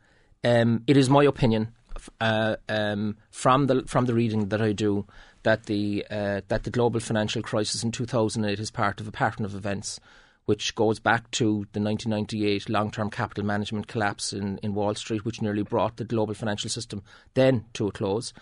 um, 0.45 0.85
it 0.87 0.97
is 0.97 1.11
my 1.11 1.25
opinion 1.25 1.73
uh, 2.21 2.57
um, 2.69 3.17
from 3.31 3.67
the 3.67 3.83
from 3.87 4.07
the 4.07 4.15
reading 4.15 4.49
that 4.49 4.63
I 4.63 4.73
do 4.73 5.07
that 5.43 5.65
the 5.65 6.05
uh, 6.11 6.43
that 6.49 6.65
the 6.65 6.71
global 6.71 7.01
financial 7.01 7.43
crisis 7.43 7.83
in 7.83 7.93
2008 7.93 8.59
is 8.59 8.71
part 8.71 9.01
of 9.01 9.09
a 9.09 9.13
pattern 9.13 9.45
of 9.45 9.55
events 9.55 10.01
which 10.47 10.75
goes 10.75 10.99
back 10.99 11.31
to 11.33 11.67
the 11.73 11.81
1998 11.81 12.69
long 12.69 12.91
term 12.91 13.11
capital 13.11 13.45
management 13.45 13.89
collapse 13.89 14.33
in, 14.33 14.59
in 14.59 14.75
Wall 14.75 14.95
Street, 14.95 15.25
which 15.25 15.43
nearly 15.43 15.63
brought 15.63 15.97
the 15.97 16.05
global 16.05 16.35
financial 16.35 16.71
system 16.71 17.03
then 17.35 17.65
to 17.75 17.89
a 17.89 17.93
close. 17.93 18.33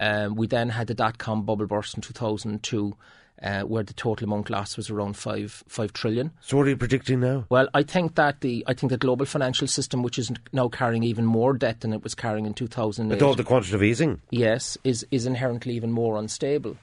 Um, 0.00 0.36
we 0.36 0.46
then 0.46 0.70
had 0.70 0.86
the 0.86 0.94
dot 0.94 1.18
com 1.18 1.44
bubble 1.44 1.66
burst 1.66 1.94
in 1.94 2.00
2002. 2.00 2.96
Uh, 3.40 3.60
where 3.60 3.84
the 3.84 3.92
total 3.92 4.24
amount 4.26 4.50
lost 4.50 4.76
was 4.76 4.90
around 4.90 5.16
five 5.16 5.62
five 5.68 5.92
trillion. 5.92 6.32
So 6.40 6.56
what 6.56 6.66
are 6.66 6.70
you 6.70 6.76
predicting 6.76 7.20
now? 7.20 7.44
Well, 7.48 7.68
I 7.72 7.84
think 7.84 8.16
that 8.16 8.40
the 8.40 8.64
I 8.66 8.74
think 8.74 8.90
the 8.90 8.98
global 8.98 9.26
financial 9.26 9.68
system, 9.68 10.02
which 10.02 10.18
is 10.18 10.32
now 10.52 10.66
carrying 10.66 11.04
even 11.04 11.24
more 11.24 11.52
debt 11.52 11.82
than 11.82 11.92
it 11.92 12.02
was 12.02 12.16
carrying 12.16 12.46
in 12.46 12.54
2008, 12.54 13.14
with 13.14 13.22
all 13.22 13.36
the 13.36 13.44
quantitative 13.44 13.84
easing, 13.84 14.20
yes, 14.30 14.76
is 14.82 15.06
is 15.12 15.24
inherently 15.24 15.74
even 15.74 15.92
more 15.92 16.18
unstable 16.18 16.76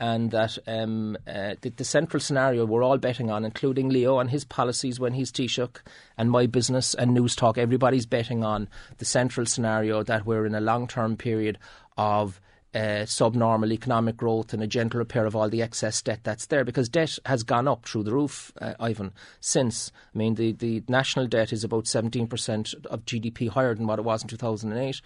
and 0.00 0.30
that 0.30 0.58
um, 0.66 1.16
uh, 1.26 1.54
the, 1.60 1.68
the, 1.68 1.84
central 1.84 2.20
scenario 2.20 2.64
we're 2.64 2.82
all 2.82 2.96
betting 2.96 3.30
on, 3.30 3.44
including 3.44 3.90
Leo 3.90 4.18
and 4.18 4.30
his 4.30 4.44
policies 4.46 4.98
when 4.98 5.12
he's 5.12 5.30
Taoiseach, 5.30 5.76
and 6.16 6.30
my 6.30 6.46
business 6.46 6.94
and 6.94 7.12
News 7.12 7.36
Talk, 7.36 7.58
everybody's 7.58 8.06
betting 8.06 8.42
on 8.42 8.66
the 8.96 9.04
central 9.04 9.44
scenario 9.44 10.02
that 10.02 10.24
we're 10.24 10.46
in 10.46 10.54
a 10.54 10.60
long 10.60 10.88
term 10.88 11.16
period 11.16 11.58
of 11.98 12.40
uh, 12.74 13.04
subnormal 13.04 13.72
economic 13.72 14.16
growth 14.16 14.54
and 14.54 14.62
a 14.62 14.66
gentle 14.66 14.98
repair 14.98 15.26
of 15.26 15.36
all 15.36 15.50
the 15.50 15.60
excess 15.60 16.00
debt 16.00 16.20
that's 16.22 16.46
there 16.46 16.64
because 16.64 16.88
debt 16.88 17.18
has 17.26 17.42
gone 17.42 17.68
up 17.68 17.84
through 17.84 18.04
the 18.04 18.12
roof, 18.12 18.52
uh, 18.60 18.74
Ivan, 18.80 19.12
since. 19.40 19.92
I 20.14 20.18
mean, 20.18 20.36
the, 20.36 20.52
the 20.52 20.82
national 20.88 21.26
debt 21.26 21.52
is 21.52 21.62
about 21.62 21.84
17% 21.84 22.86
of 22.86 23.04
GDP 23.04 23.50
higher 23.50 23.74
than 23.74 23.86
what 23.86 23.98
it 23.98 24.04
was 24.04 24.22
in 24.22 24.28
2008 24.28 25.02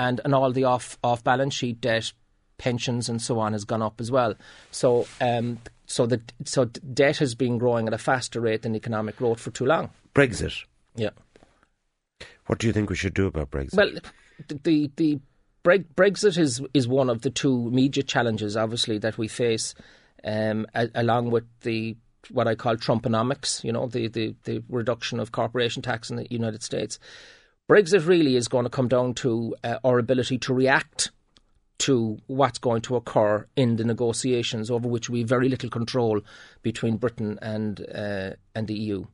and 0.00 0.20
and 0.24 0.34
all 0.34 0.50
the 0.50 0.64
off 0.64 0.98
off 1.04 1.22
balance 1.22 1.54
sheet 1.54 1.80
debt, 1.80 2.12
pensions 2.60 3.08
and 3.08 3.20
so 3.20 3.40
on 3.40 3.52
has 3.54 3.64
gone 3.64 3.82
up 3.82 4.00
as 4.00 4.10
well. 4.10 4.34
So 4.70 5.06
um, 5.20 5.58
so 5.86 6.06
the 6.06 6.20
so 6.44 6.66
debt 6.66 7.16
has 7.16 7.34
been 7.34 7.58
growing 7.58 7.88
at 7.88 7.94
a 7.94 7.98
faster 7.98 8.40
rate 8.40 8.62
than 8.62 8.76
economic 8.76 9.16
growth 9.16 9.40
for 9.40 9.50
too 9.50 9.66
long. 9.66 9.90
Brexit. 10.14 10.64
Yeah. 10.94 11.10
What 12.46 12.58
do 12.58 12.66
you 12.66 12.72
think 12.72 12.90
we 12.90 12.96
should 12.96 13.14
do 13.14 13.26
about 13.26 13.50
Brexit? 13.50 13.74
Well, 13.74 13.92
the 14.62 14.90
the 14.96 15.18
Brexit 15.64 16.38
is 16.38 16.62
is 16.74 16.86
one 16.86 17.10
of 17.10 17.22
the 17.22 17.30
two 17.30 17.68
immediate 17.68 18.06
challenges, 18.06 18.56
obviously, 18.56 18.98
that 18.98 19.18
we 19.18 19.28
face, 19.28 19.74
um, 20.22 20.66
along 20.74 21.30
with 21.30 21.44
the 21.62 21.96
what 22.30 22.46
I 22.46 22.54
call 22.54 22.76
Trumponomics. 22.76 23.64
You 23.64 23.72
know, 23.72 23.86
the, 23.86 24.08
the 24.08 24.34
the 24.44 24.62
reduction 24.68 25.18
of 25.18 25.32
corporation 25.32 25.82
tax 25.82 26.10
in 26.10 26.16
the 26.16 26.26
United 26.30 26.62
States. 26.62 26.98
Brexit 27.68 28.06
really 28.06 28.36
is 28.36 28.48
going 28.48 28.64
to 28.64 28.70
come 28.70 28.88
down 28.88 29.14
to 29.14 29.54
uh, 29.62 29.78
our 29.84 29.98
ability 29.98 30.38
to 30.38 30.54
react 30.54 31.12
to 31.80 32.18
what's 32.26 32.58
going 32.58 32.82
to 32.82 32.96
occur 32.96 33.46
in 33.56 33.76
the 33.76 33.84
negotiations 33.84 34.70
over 34.70 34.88
which 34.88 35.10
we 35.10 35.20
have 35.20 35.28
very 35.28 35.48
little 35.48 35.70
control 35.70 36.20
between 36.62 36.96
Britain 36.96 37.38
and 37.42 37.86
uh, 37.94 38.30
and 38.54 38.68
the 38.68 38.74
EU. 38.74 39.04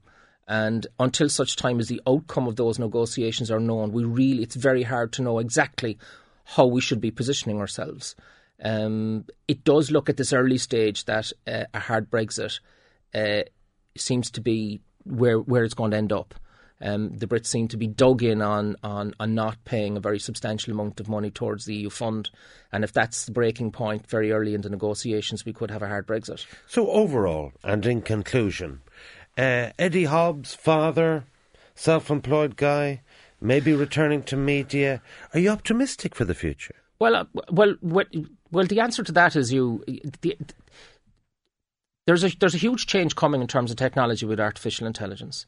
And 0.48 0.86
until 1.00 1.28
such 1.28 1.56
time 1.56 1.80
as 1.80 1.88
the 1.88 2.00
outcome 2.06 2.46
of 2.46 2.56
those 2.56 2.78
negotiations 2.78 3.50
are 3.50 3.60
known, 3.60 3.92
we 3.92 4.04
really 4.04 4.42
it's 4.42 4.56
very 4.56 4.82
hard 4.82 5.12
to 5.14 5.22
know 5.22 5.38
exactly 5.38 5.98
how 6.44 6.66
we 6.66 6.80
should 6.80 7.00
be 7.00 7.10
positioning 7.10 7.58
ourselves. 7.58 8.14
Um, 8.62 9.26
it 9.48 9.64
does 9.64 9.90
look 9.90 10.08
at 10.08 10.16
this 10.16 10.32
early 10.32 10.58
stage 10.58 11.04
that 11.04 11.32
uh, 11.46 11.64
a 11.74 11.80
hard 11.80 12.10
Brexit 12.10 12.60
uh, 13.14 13.42
seems 13.96 14.30
to 14.32 14.40
be 14.40 14.80
where 15.04 15.38
where 15.38 15.64
it's 15.64 15.74
going 15.74 15.92
to 15.92 15.96
end 15.96 16.12
up. 16.12 16.34
Um, 16.80 17.16
the 17.16 17.26
Brits 17.26 17.46
seem 17.46 17.68
to 17.68 17.76
be 17.78 17.86
dug 17.86 18.22
in 18.22 18.42
on, 18.42 18.76
on 18.82 19.14
on 19.18 19.34
not 19.34 19.64
paying 19.64 19.96
a 19.96 20.00
very 20.00 20.18
substantial 20.18 20.74
amount 20.74 21.00
of 21.00 21.08
money 21.08 21.30
towards 21.30 21.64
the 21.64 21.74
EU 21.74 21.88
fund, 21.88 22.28
and 22.70 22.84
if 22.84 22.92
that's 22.92 23.24
the 23.24 23.32
breaking 23.32 23.72
point 23.72 24.06
very 24.06 24.30
early 24.30 24.54
in 24.54 24.60
the 24.60 24.68
negotiations, 24.68 25.46
we 25.46 25.54
could 25.54 25.70
have 25.70 25.82
a 25.82 25.88
hard 25.88 26.06
Brexit. 26.06 26.44
So 26.66 26.90
overall, 26.90 27.52
and 27.64 27.86
in 27.86 28.02
conclusion, 28.02 28.82
uh, 29.38 29.70
Eddie 29.78 30.04
Hobbs, 30.04 30.54
father, 30.54 31.24
self-employed 31.74 32.56
guy, 32.56 33.00
maybe 33.40 33.72
returning 33.72 34.22
to 34.24 34.36
media. 34.36 35.00
Are 35.32 35.40
you 35.40 35.50
optimistic 35.50 36.14
for 36.14 36.26
the 36.26 36.34
future? 36.34 36.74
Well, 36.98 37.16
uh, 37.16 37.24
well, 37.50 37.76
well, 37.80 38.04
well, 38.50 38.66
the 38.66 38.80
answer 38.80 39.02
to 39.02 39.12
that 39.12 39.34
is 39.34 39.52
you. 39.52 39.82
The, 40.20 40.36
there's 42.06 42.24
a 42.24 42.30
there's 42.38 42.54
a 42.54 42.58
huge 42.58 42.86
change 42.86 43.16
coming 43.16 43.40
in 43.40 43.46
terms 43.46 43.70
of 43.70 43.76
technology 43.76 44.26
with 44.26 44.40
artificial 44.40 44.86
intelligence. 44.86 45.46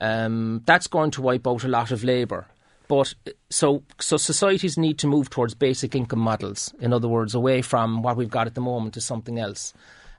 Um, 0.00 0.62
that's 0.66 0.86
going 0.86 1.10
to 1.12 1.22
wipe 1.22 1.46
out 1.46 1.64
a 1.64 1.68
lot 1.68 1.90
of 1.90 2.04
labour. 2.04 2.46
But 2.88 3.14
so 3.50 3.82
so 3.98 4.16
societies 4.16 4.78
need 4.78 4.98
to 4.98 5.06
move 5.06 5.28
towards 5.30 5.54
basic 5.54 5.94
income 5.94 6.20
models. 6.20 6.72
In 6.80 6.92
other 6.92 7.08
words, 7.08 7.34
away 7.34 7.62
from 7.62 8.02
what 8.02 8.16
we've 8.16 8.30
got 8.30 8.46
at 8.46 8.54
the 8.54 8.60
moment 8.60 8.94
to 8.94 9.00
something 9.00 9.38
else, 9.38 9.72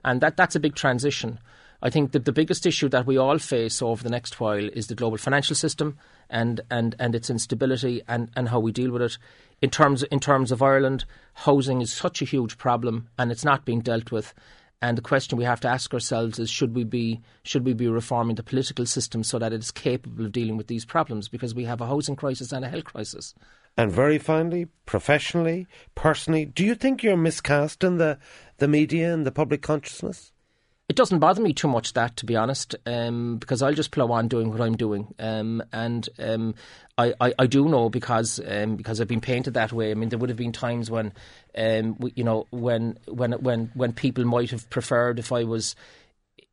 and 0.04 0.20
that 0.22 0.36
that's 0.36 0.56
a 0.56 0.60
big 0.60 0.76
transition. 0.76 1.40
I 1.82 1.92
think 1.92 2.12
that 2.12 2.26
the 2.26 2.32
biggest 2.32 2.66
issue 2.66 2.90
that 2.90 3.06
we 3.06 3.18
all 3.18 3.38
face 3.38 3.82
over 3.82 4.02
the 4.02 4.10
next 4.10 4.40
while 4.40 4.68
is 4.70 4.88
the 4.88 4.96
global 4.96 5.18
financial 5.18 5.56
system 5.56 5.98
and, 6.30 6.62
and, 6.72 6.96
and 6.98 7.14
its 7.14 7.30
instability 7.30 8.02
and, 8.08 8.30
and 8.36 8.50
how 8.50 8.60
we 8.60 8.72
deal 8.72 8.92
with 8.92 9.04
it. 9.04 9.18
In 9.62 9.70
terms 9.70 10.04
in 10.04 10.20
terms 10.20 10.52
of 10.52 10.62
Ireland, 10.62 11.06
housing 11.34 11.82
is 11.82 11.92
such 11.92 12.22
a 12.22 12.26
huge 12.26 12.58
problem 12.58 13.10
and 13.18 13.32
it's 13.32 13.46
not 13.46 13.66
being 13.66 13.82
dealt 13.82 14.12
with. 14.12 14.34
And 14.82 14.98
the 14.98 15.02
question 15.02 15.38
we 15.38 15.44
have 15.44 15.60
to 15.62 15.68
ask 15.68 15.92
ourselves 15.94 16.38
is 16.38 16.50
should 16.50 16.76
we 16.76 16.84
be 16.84 17.22
should 17.44 17.66
we 17.66 17.74
be 17.74 17.88
reforming 17.88 18.36
the 18.36 18.44
political 18.44 18.86
system 18.86 19.24
so 19.24 19.40
that 19.40 19.52
it 19.52 19.60
is 19.60 19.72
capable 19.72 20.26
of 20.26 20.32
dealing 20.32 20.56
with 20.56 20.68
these 20.68 20.86
problems? 20.86 21.28
Because 21.28 21.56
we 21.56 21.64
have 21.66 21.82
a 21.82 21.88
housing 21.88 22.16
crisis 22.16 22.52
and 22.52 22.64
a 22.64 22.70
health 22.70 22.86
crisis. 22.86 23.34
And 23.76 23.92
very 23.92 24.18
finally, 24.18 24.68
professionally, 24.86 25.68
personally, 25.94 26.46
do 26.46 26.64
you 26.64 26.74
think 26.76 27.04
you're 27.04 27.18
miscast 27.18 27.84
in 27.84 27.98
the, 27.98 28.18
the 28.58 28.68
media 28.68 29.14
and 29.14 29.26
the 29.26 29.32
public 29.32 29.62
consciousness? 29.62 30.32
It 30.90 30.96
doesn't 30.96 31.20
bother 31.20 31.42
me 31.42 31.52
too 31.52 31.68
much 31.68 31.92
that, 31.94 32.16
to 32.16 32.26
be 32.26 32.38
honest, 32.38 32.74
um, 32.86 33.38
because 33.40 33.62
I'll 33.62 33.74
just 33.74 33.92
plough 33.92 34.10
on 34.10 34.30
doing 34.30 34.52
what 34.52 34.62
I'm 34.62 34.78
doing, 34.78 35.14
um, 35.20 35.62
and 35.74 36.08
um, 36.18 36.56
I, 36.98 37.14
I, 37.20 37.34
I, 37.40 37.46
do 37.46 37.68
know 37.68 37.90
because 37.90 38.40
um, 38.48 38.78
because 38.78 39.02
I've 39.02 39.10
been 39.10 39.20
painted 39.20 39.56
that 39.56 39.74
way. 39.74 39.92
I 39.92 39.96
mean, 39.96 40.08
there 40.08 40.18
would 40.18 40.30
have 40.30 40.38
been 40.38 40.54
times 40.54 40.90
when, 40.90 41.12
um, 41.58 41.98
you 42.16 42.24
know, 42.24 42.48
when 42.52 42.98
when 43.06 43.34
when 43.34 43.70
when 43.74 43.92
people 43.92 44.24
might 44.24 44.52
have 44.52 44.70
preferred 44.70 45.20
if 45.20 45.34
I 45.34 45.44
was 45.44 45.76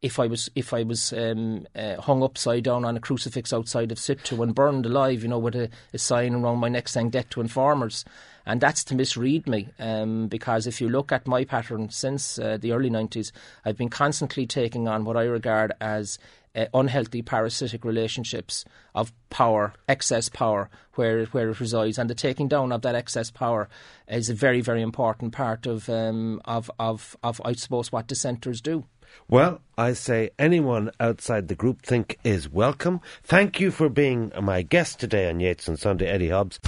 if 0.03 0.19
I 0.19 0.27
was 0.27 0.51
if 0.57 0.75
I 0.75 0.83
was 0.83 1.13
um, 1.13 1.69
uh, 1.77 2.01
hung 2.01 2.25
upside 2.25 2.65
down 2.65 2.85
on 2.85 2.97
a 2.97 3.01
crucifix 3.01 3.53
outside 3.53 3.93
of 3.93 4.01
situ 4.01 4.43
and 4.43 4.53
burned 4.53 4.85
alive, 4.85 5.23
you 5.23 5.29
know, 5.29 5.39
with 5.39 5.55
a, 5.55 5.71
a 5.93 5.99
sign 5.99 6.35
around 6.35 6.59
my 6.59 6.69
neck 6.69 6.89
saying 6.89 7.11
"Death 7.11 7.31
to 7.31 7.41
Informers," 7.41 8.05
and 8.47 8.61
that's 8.61 8.85
to 8.85 8.95
misread 8.95 9.47
me. 9.47 9.69
Um, 9.79 10.29
because 10.29 10.67
if 10.67 10.81
you 10.81 10.89
look 10.89 11.13
at 11.13 11.27
my 11.27 11.45
pattern 11.45 11.91
since 11.91 12.39
uh, 12.39 12.59
the 12.61 12.73
early 12.73 12.91
90s, 12.91 13.33
I've 13.65 13.77
been 13.77 13.89
constantly 13.89 14.47
taking 14.47 14.89
on 14.89 15.05
what 15.05 15.17
I 15.17 15.25
regard 15.25 15.73
as 15.81 16.19
uh, 16.55 16.67
unhealthy 16.73 17.23
parasitic 17.23 17.85
relationships 17.85 18.65
of 18.95 19.13
power, 19.31 19.75
excess 19.89 20.29
power, 20.29 20.71
where 20.95 21.25
where 21.27 21.51
it 21.51 21.61
resides, 21.61 21.99
and 21.99 22.09
the 22.09 22.15
taking 22.15 22.49
down 22.49 22.73
of 22.73 22.83
that 22.83 22.95
excess 22.95 23.31
power 23.31 23.69
is 24.09 24.31
a 24.31 24.35
very 24.35 24.61
very 24.61 24.83
important 24.83 25.33
part 25.33 25.67
of 25.67 25.89
um, 25.89 26.41
of, 26.45 26.71
of 26.79 27.17
of 27.23 27.41
I 27.45 27.55
suppose 27.55 27.91
what 27.91 28.07
dissenters 28.07 28.61
do. 28.61 28.85
Well, 29.29 29.61
I 29.79 29.93
say 29.93 30.31
anyone 30.39 30.91
outside 30.99 31.49
the 31.49 31.55
group 31.55 31.83
think 31.83 32.19
is 32.25 32.49
welcome. 32.49 33.01
Thank 33.23 33.61
you 33.61 33.71
for 33.71 33.89
being 33.89 34.33
my 34.41 34.63
guest 34.63 34.99
today 34.99 35.29
on 35.29 35.41
Yates 35.41 35.69
on 35.69 35.77
Sunday, 35.77 36.07
Eddie 36.07 36.31
Hobbs. 36.31 36.61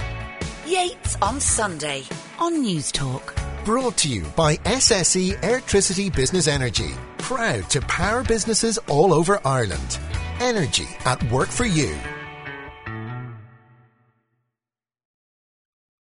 Yates 0.67 1.15
on 1.21 1.39
Sunday 1.39 2.03
on 2.39 2.61
News 2.61 2.91
Talk. 2.91 3.33
Brought 3.63 3.95
to 3.97 4.09
you 4.09 4.25
by 4.35 4.57
SSE 4.57 5.41
Electricity 5.41 6.09
Business 6.09 6.49
Energy. 6.49 6.91
Proud 7.17 7.69
to 7.69 7.79
power 7.81 8.21
businesses 8.21 8.77
all 8.89 9.13
over 9.13 9.39
Ireland. 9.45 9.97
Energy 10.41 10.89
at 11.05 11.23
work 11.31 11.47
for 11.47 11.65
you. 11.65 11.95